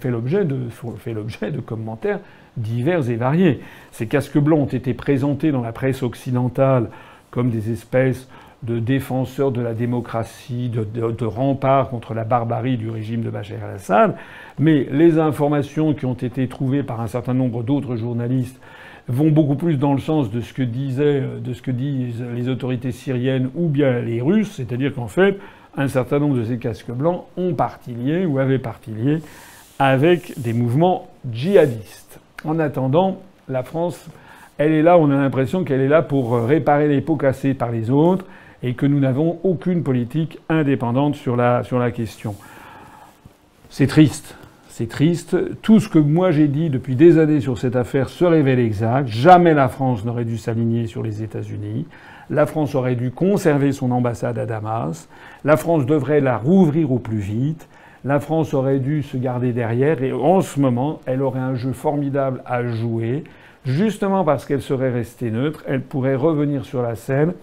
[0.00, 2.20] fait l'objet de, commentaires
[2.58, 3.60] divers et variés.
[3.90, 6.90] Ces casques blancs ont été présentés dans la presse occidentale
[7.30, 8.28] comme des espèces
[8.64, 13.66] de défenseurs de la démocratie, de, de remparts contre la barbarie du régime de Bachar
[13.66, 14.14] el-Assad,
[14.58, 18.60] mais les informations qui ont été trouvées par un certain nombre d'autres journalistes
[19.08, 22.48] vont beaucoup plus dans le sens de ce que disaient, de ce que disent les
[22.48, 25.38] autorités syriennes ou bien les Russes, c'est-à-dire qu'en fait,
[25.76, 29.20] un certain nombre de ces casques blancs ont parti lié ou avaient parti lié
[29.78, 32.20] avec des mouvements djihadistes.
[32.44, 34.06] En attendant, la France,
[34.58, 37.72] elle est là, on a l'impression qu'elle est là pour réparer les pots cassés par
[37.72, 38.24] les autres
[38.62, 42.34] et que nous n'avons aucune politique indépendante sur la, sur la question.
[43.70, 44.36] C'est triste.
[44.74, 45.36] C'est triste.
[45.60, 49.06] Tout ce que moi j'ai dit depuis des années sur cette affaire se révèle exact.
[49.06, 51.84] Jamais la France n'aurait dû s'aligner sur les États-Unis.
[52.30, 55.10] La France aurait dû conserver son ambassade à Damas.
[55.44, 57.68] La France devrait la rouvrir au plus vite.
[58.06, 60.02] La France aurait dû se garder derrière.
[60.02, 63.24] Et en ce moment, elle aurait un jeu formidable à jouer.
[63.66, 67.34] Justement parce qu'elle serait restée neutre, elle pourrait revenir sur la scène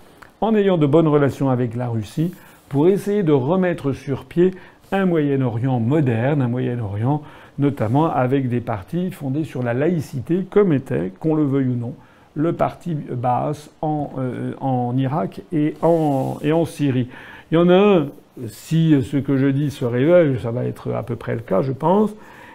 [0.42, 2.34] en ayant de bonnes relations avec la Russie
[2.70, 4.52] pour essayer de remettre sur pied
[4.92, 7.22] un Moyen-Orient moderne, un Moyen-Orient
[7.58, 11.94] notamment avec des partis fondés sur la laïcité, comme était, qu'on le veuille ou non,
[12.36, 17.10] le parti Baas en, euh, en Irak et en, et en Syrie.
[17.52, 18.08] Il y en a un,
[18.48, 21.62] si ce que je dis se révèle, ça va être à peu près le cas,
[21.62, 22.12] je pense.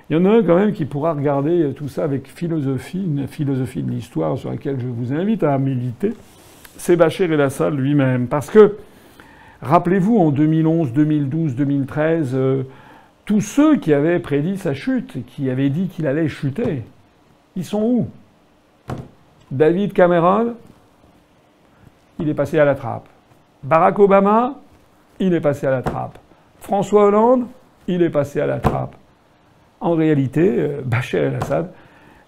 [0.09, 3.27] Il y en a un quand même qui pourra regarder tout ça avec philosophie, une
[3.27, 6.13] philosophie de l'histoire sur laquelle je vous invite à méditer.
[6.77, 8.27] C'est Bachir el-Assad lui-même.
[8.27, 8.77] Parce que
[9.65, 12.37] Rappelez-vous, en 2011, 2012, 2013,
[13.25, 16.83] tous ceux qui avaient prédit sa chute, qui avaient dit qu'il allait chuter,
[17.57, 18.09] ils sont où?
[19.51, 20.55] David Cameron,
[22.19, 23.09] il est passé à la trappe.
[23.63, 24.57] Barack Obama,
[25.19, 26.19] il est passé à la trappe.
[26.59, 27.47] François Hollande,
[27.89, 28.97] il est passé à la trappe.
[29.81, 31.71] En réalité, euh, Bachar el-Assad,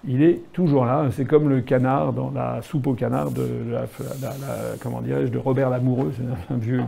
[0.07, 1.05] il est toujours là.
[1.11, 6.13] C'est comme le canard dans la soupe au canard de, de Robert Lamoureux.
[6.17, 6.83] C'est un vieux,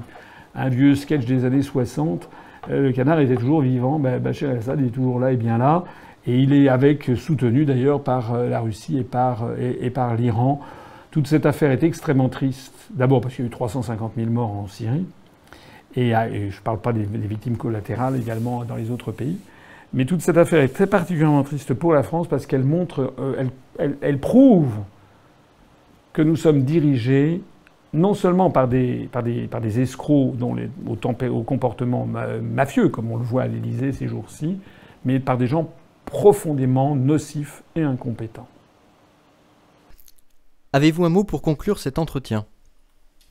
[0.55, 2.28] un vieux sketch des années 60.
[2.70, 5.84] Euh, le canard était toujours vivant, ben, Bachar el-Assad est toujours là et bien là.
[6.26, 10.14] Et il est avec, soutenu d'ailleurs par euh, la Russie et par, euh, et, par
[10.14, 10.61] l'Iran.
[11.11, 12.74] Toute cette affaire est extrêmement triste.
[12.90, 15.07] D'abord parce qu'il y a eu 350 000 morts en Syrie.
[15.96, 19.38] Et, je ne parle pas des, victimes collatérales également dans les autres pays.
[19.94, 23.14] Mais toute cette affaire est très particulièrement triste pour la France parce qu'elle montre,
[23.78, 24.70] elle, elle, prouve
[26.12, 27.40] que nous sommes dirigés
[27.93, 32.07] non seulement par des, par des, par des escrocs dont les, au, comportement
[32.43, 34.59] mafieux, comme on le voit à l'Élysée ces jours-ci,
[35.05, 35.70] mais par des gens
[36.05, 38.49] profondément nocifs et incompétents.
[40.72, 42.45] Avez-vous un mot pour conclure cet entretien?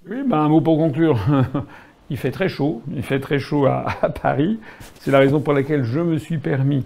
[0.10, 1.20] Oui, ben un mot pour conclure.
[2.10, 3.86] il fait très chaud, il fait très chaud à
[4.22, 4.60] Paris.
[5.02, 6.84] C'est la raison pour laquelle je me suis permis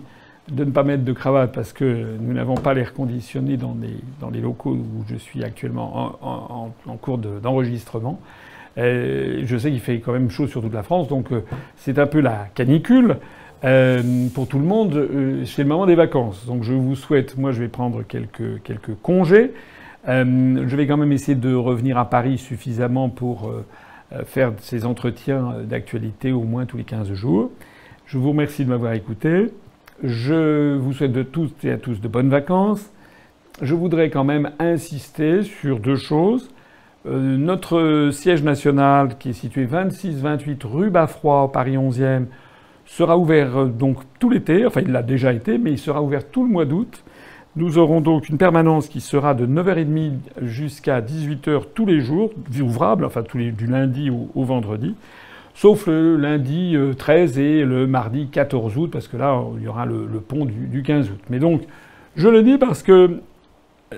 [0.51, 3.95] de ne pas mettre de cravate parce que nous n'avons pas l'air conditionné dans les,
[4.19, 8.19] dans les locaux où je suis actuellement en, cours d'enregistrement.
[8.75, 11.43] je sais qu'il fait quand même chaud sur toute la France, donc euh,
[11.77, 13.17] c'est un peu la canicule.
[13.63, 16.45] Euh, pour tout le monde, euh, c'est le moment des vacances.
[16.45, 19.53] Donc je vous souhaite, moi je vais prendre quelques, quelques congés.
[20.05, 23.53] je vais quand même essayer de revenir à Paris suffisamment pour
[24.25, 27.51] faire ces entretiens d'actualité au moins tous les 15 jours.
[28.07, 29.51] Je vous remercie de m'avoir écouté.
[30.03, 32.91] Je vous souhaite de tous et à tous de bonnes vacances.
[33.61, 36.49] Je voudrais quand même insister sur deux choses.
[37.05, 42.25] Euh, notre siège national, qui est situé 26-28 rue Baffroy, Paris 11e,
[42.85, 44.65] sera ouvert euh, donc tout l'été.
[44.65, 47.03] Enfin, il l'a déjà été, mais il sera ouvert tout le mois d'août.
[47.55, 52.31] Nous aurons donc une permanence qui sera de 9h30 jusqu'à 18h tous les jours,
[52.61, 54.95] ouvrable, enfin tous les, du lundi au, vendredi,
[55.53, 59.67] sauf le lundi 13 euh, et le mardi 14 août, parce que là, il y
[59.67, 61.19] aura le, pont du, du 15 août.
[61.29, 61.63] Mais donc,
[62.15, 63.19] je le dis parce que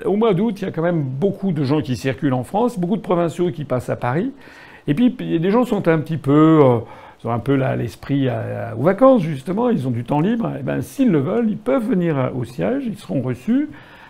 [0.06, 2.80] au mois d'août, il y a quand même beaucoup de gens qui circulent en France,
[2.80, 4.32] beaucoup de provinciaux qui passent à Paris.
[4.88, 6.80] Et puis, les gens sont un petit peu, euh,
[7.24, 8.28] ils ont un peu l'esprit
[8.78, 10.50] aux vacances, justement, ils ont du temps libre.
[10.56, 13.70] Et eh ben, s'ils le veulent, ils peuvent venir au siège, ils seront reçus.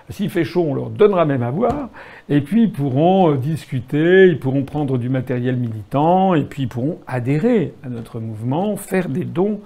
[0.09, 1.89] S'il fait chaud, on leur donnera même à boire.
[2.29, 6.67] Et puis, ils pourront euh, discuter, ils pourront prendre du matériel militant, et puis ils
[6.67, 9.59] pourront adhérer à notre mouvement, faire des dons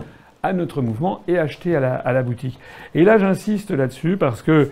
[0.44, 1.80] à notre mouvement et acheter à
[2.14, 2.60] la, boutique.
[2.94, 4.70] Et là, j'insiste là-dessus parce que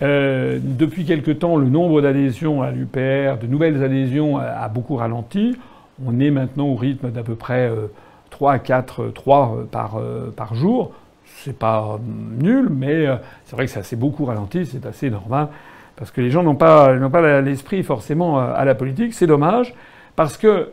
[0.00, 5.56] euh, depuis quelque temps, le nombre d'adhésions à l'UPR, de nouvelles adhésions, a, beaucoup ralenti.
[6.06, 7.70] On est maintenant au rythme d'à peu près
[8.30, 10.92] 3 à 4, 3 par, euh, par jour.
[11.48, 11.98] C'est pas
[12.42, 15.48] nul, mais euh, c'est vrai que ça s'est beaucoup ralenti, c'est assez normal,
[15.96, 19.14] parce que les gens n'ont pas, pas l'esprit forcément à la politique.
[19.14, 19.74] C'est dommage,
[20.14, 20.72] parce que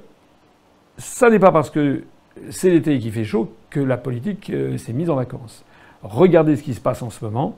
[0.97, 2.03] ça n'est pas parce que
[2.49, 5.63] c'est l'été qui fait chaud que la politique s'est mise en vacances.
[6.03, 7.55] Regardez ce qui se passe en ce moment.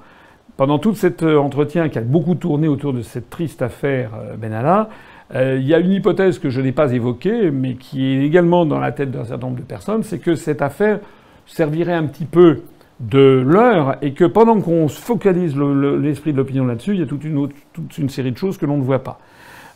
[0.58, 4.36] Pendant tout cet euh, entretien qui a beaucoup tourné autour de cette triste affaire euh,
[4.38, 4.90] Benalla,
[5.36, 8.66] euh, il y a une hypothèse que je n'ai pas évoquée, mais qui est également
[8.66, 11.00] dans la tête d'un certain nombre de personnes, c'est que cette affaire
[11.46, 12.62] servirait un petit peu
[13.00, 17.06] de l'heure et que pendant qu'on se focalise l'esprit de l'opinion là-dessus, il y a
[17.06, 19.20] toute une, série de choses que l'on ne voit pas.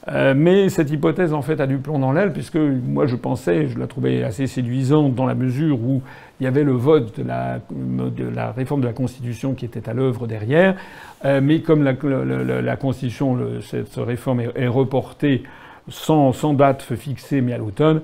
[0.07, 3.67] Euh, mais cette hypothèse, en fait, a du plomb dans l'aile, puisque moi, je pensais,
[3.67, 6.01] je la trouvais assez séduisante dans la mesure où
[6.39, 10.25] il y avait le vote de la, réforme de la Constitution qui était à l'œuvre
[10.25, 10.75] derrière.
[11.23, 15.43] Euh, mais comme la, Constitution, cette réforme est, reportée
[15.87, 18.01] sans, date fixée, mais à l'automne,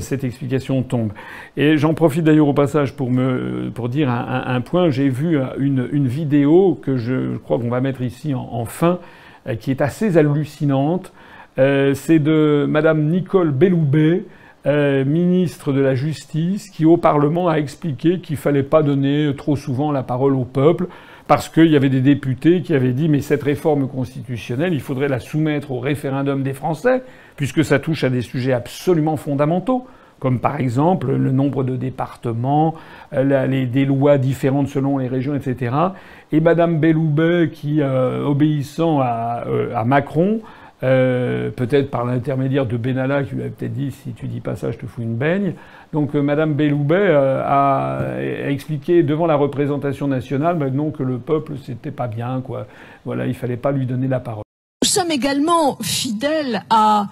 [0.00, 1.12] cette explication tombe.
[1.56, 4.90] Et j'en profite d'ailleurs au passage pour, me, pour dire un, point.
[4.90, 8.98] J'ai vu une, une, vidéo que je, crois qu'on va mettre ici en, fin,
[9.60, 11.12] qui est assez hallucinante
[11.58, 14.24] euh, c'est de Madame Nicole Belloubet,
[14.66, 19.56] euh, ministre de la Justice, qui au Parlement a expliqué qu'il fallait pas donner trop
[19.56, 20.86] souvent la parole au peuple,
[21.26, 25.08] parce qu'il y avait des députés qui avaient dit mais cette réforme constitutionnelle, il faudrait
[25.08, 27.02] la soumettre au référendum des Français,
[27.38, 29.86] puisque ça touche à des sujets absolument fondamentaux
[30.18, 32.74] comme par exemple le nombre de départements,
[33.12, 35.72] euh, les, des lois différentes selon les régions, etc.
[36.32, 39.44] Et Madame Belloubet, qui, obéissant à,
[39.76, 40.40] à Macron,
[40.84, 44.54] euh, peut-être par l'intermédiaire de Benalla qui lui avait peut-être dit si tu dis pas
[44.54, 45.54] ça, je te fous une baigne.
[45.92, 51.54] Donc euh, Madame Belloubet euh, a, expliqué devant la représentation nationale non que le peuple
[51.64, 52.66] c'était pas bien quoi.
[53.04, 54.44] Voilà, il fallait pas lui donner la parole.
[54.84, 57.06] Nous sommes également fidèles à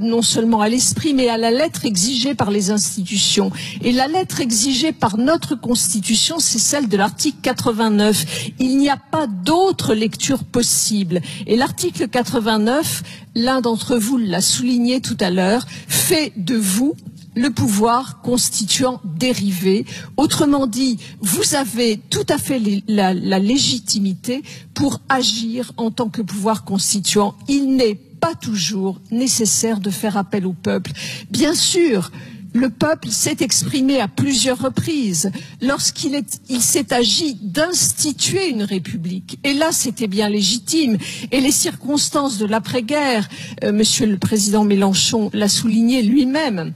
[0.00, 3.50] non seulement à l'esprit, mais à la lettre exigée par les institutions.
[3.82, 8.50] Et la lettre exigée par notre Constitution, c'est celle de l'article 89.
[8.58, 11.20] Il n'y a pas d'autre lecture possible.
[11.46, 13.02] Et l'article 89,
[13.34, 16.94] l'un d'entre vous l'a souligné tout à l'heure, fait de vous
[17.34, 19.84] le pouvoir constituant dérivé.
[20.16, 26.64] Autrement dit, vous avez tout à fait la, légitimité pour agir en tant que pouvoir
[26.64, 27.34] constituant.
[27.48, 30.92] Il n'est pas toujours nécessaire de faire appel au peuple.
[31.30, 32.10] Bien sûr,
[32.54, 36.18] le peuple s'est exprimé à plusieurs reprises lorsqu'il
[36.58, 39.38] s'est agi d'instituer une république.
[39.44, 40.96] Et là, c'était bien légitime.
[41.32, 43.28] Et les circonstances de l'après-guerre,
[43.62, 46.72] euh, Monsieur le Président Mélenchon l'a souligné lui-même,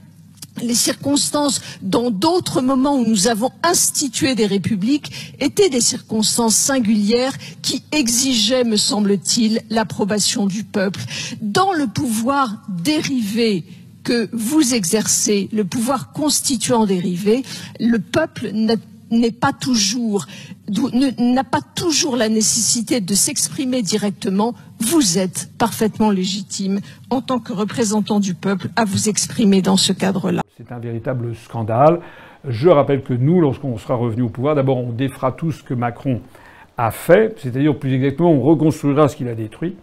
[0.61, 7.33] les circonstances dans d'autres moments où nous avons institué des républiques étaient des circonstances singulières
[7.61, 11.01] qui exigeaient, me semble-t-il, l'approbation du peuple.
[11.41, 13.63] Dans le pouvoir dérivé
[14.03, 17.43] que vous exercez, le pouvoir constituant dérivé,
[17.79, 18.51] le peuple
[19.11, 20.25] n'est pas toujours
[20.69, 27.53] n'a pas toujours la nécessité de s'exprimer directement, vous êtes parfaitement légitime en tant que
[27.53, 30.41] représentant du peuple à vous exprimer dans ce cadre-là.
[30.57, 31.99] C'est un véritable scandale.
[32.47, 35.73] Je rappelle que nous, lorsqu'on sera revenu au pouvoir, d'abord on défera tout ce que
[35.73, 36.21] Macron
[36.77, 39.75] a fait, c'est-à-dire plus exactement on reconstruira ce qu'il a détruit,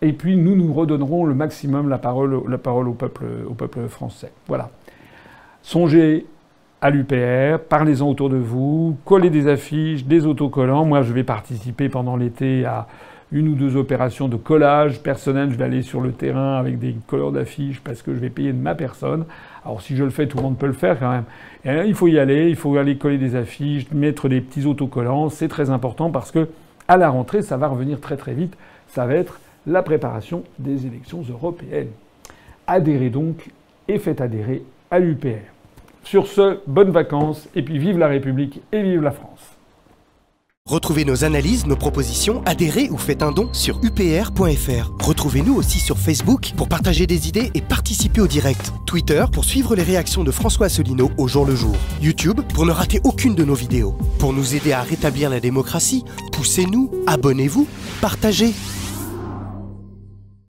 [0.00, 3.86] et puis nous nous redonnerons le maximum la parole, la parole au, peuple, au peuple
[3.88, 4.32] français.
[4.48, 4.70] Voilà.
[5.62, 6.26] Songez
[6.82, 10.86] à l'UPR, parlez-en autour de vous, collez des affiches, des autocollants.
[10.86, 12.86] Moi, je vais participer pendant l'été à
[13.32, 15.50] une ou deux opérations de collage personnel.
[15.50, 18.52] Je vais aller sur le terrain avec des couleurs d'affiches parce que je vais payer
[18.52, 19.24] de ma personne.
[19.64, 21.24] Alors si je le fais, tout le monde peut le faire quand même.
[21.64, 25.28] Et il faut y aller, il faut aller coller des affiches, mettre des petits autocollants.
[25.28, 26.48] C'est très important parce que
[26.88, 28.56] à la rentrée, ça va revenir très très vite.
[28.88, 31.90] Ça va être la préparation des élections européennes.
[32.66, 33.50] Adhérez donc
[33.86, 35.49] et faites adhérer à l'UPR.
[36.04, 39.56] Sur ce, bonnes vacances et puis vive la République et vive la France.
[40.66, 44.92] Retrouvez nos analyses, nos propositions, adhérez ou faites un don sur upr.fr.
[45.04, 48.72] Retrouvez-nous aussi sur Facebook pour partager des idées et participer au direct.
[48.86, 51.74] Twitter pour suivre les réactions de François Asselineau au jour le jour.
[52.00, 53.96] YouTube pour ne rater aucune de nos vidéos.
[54.20, 57.66] Pour nous aider à rétablir la démocratie, poussez-nous, abonnez-vous,
[58.00, 58.52] partagez.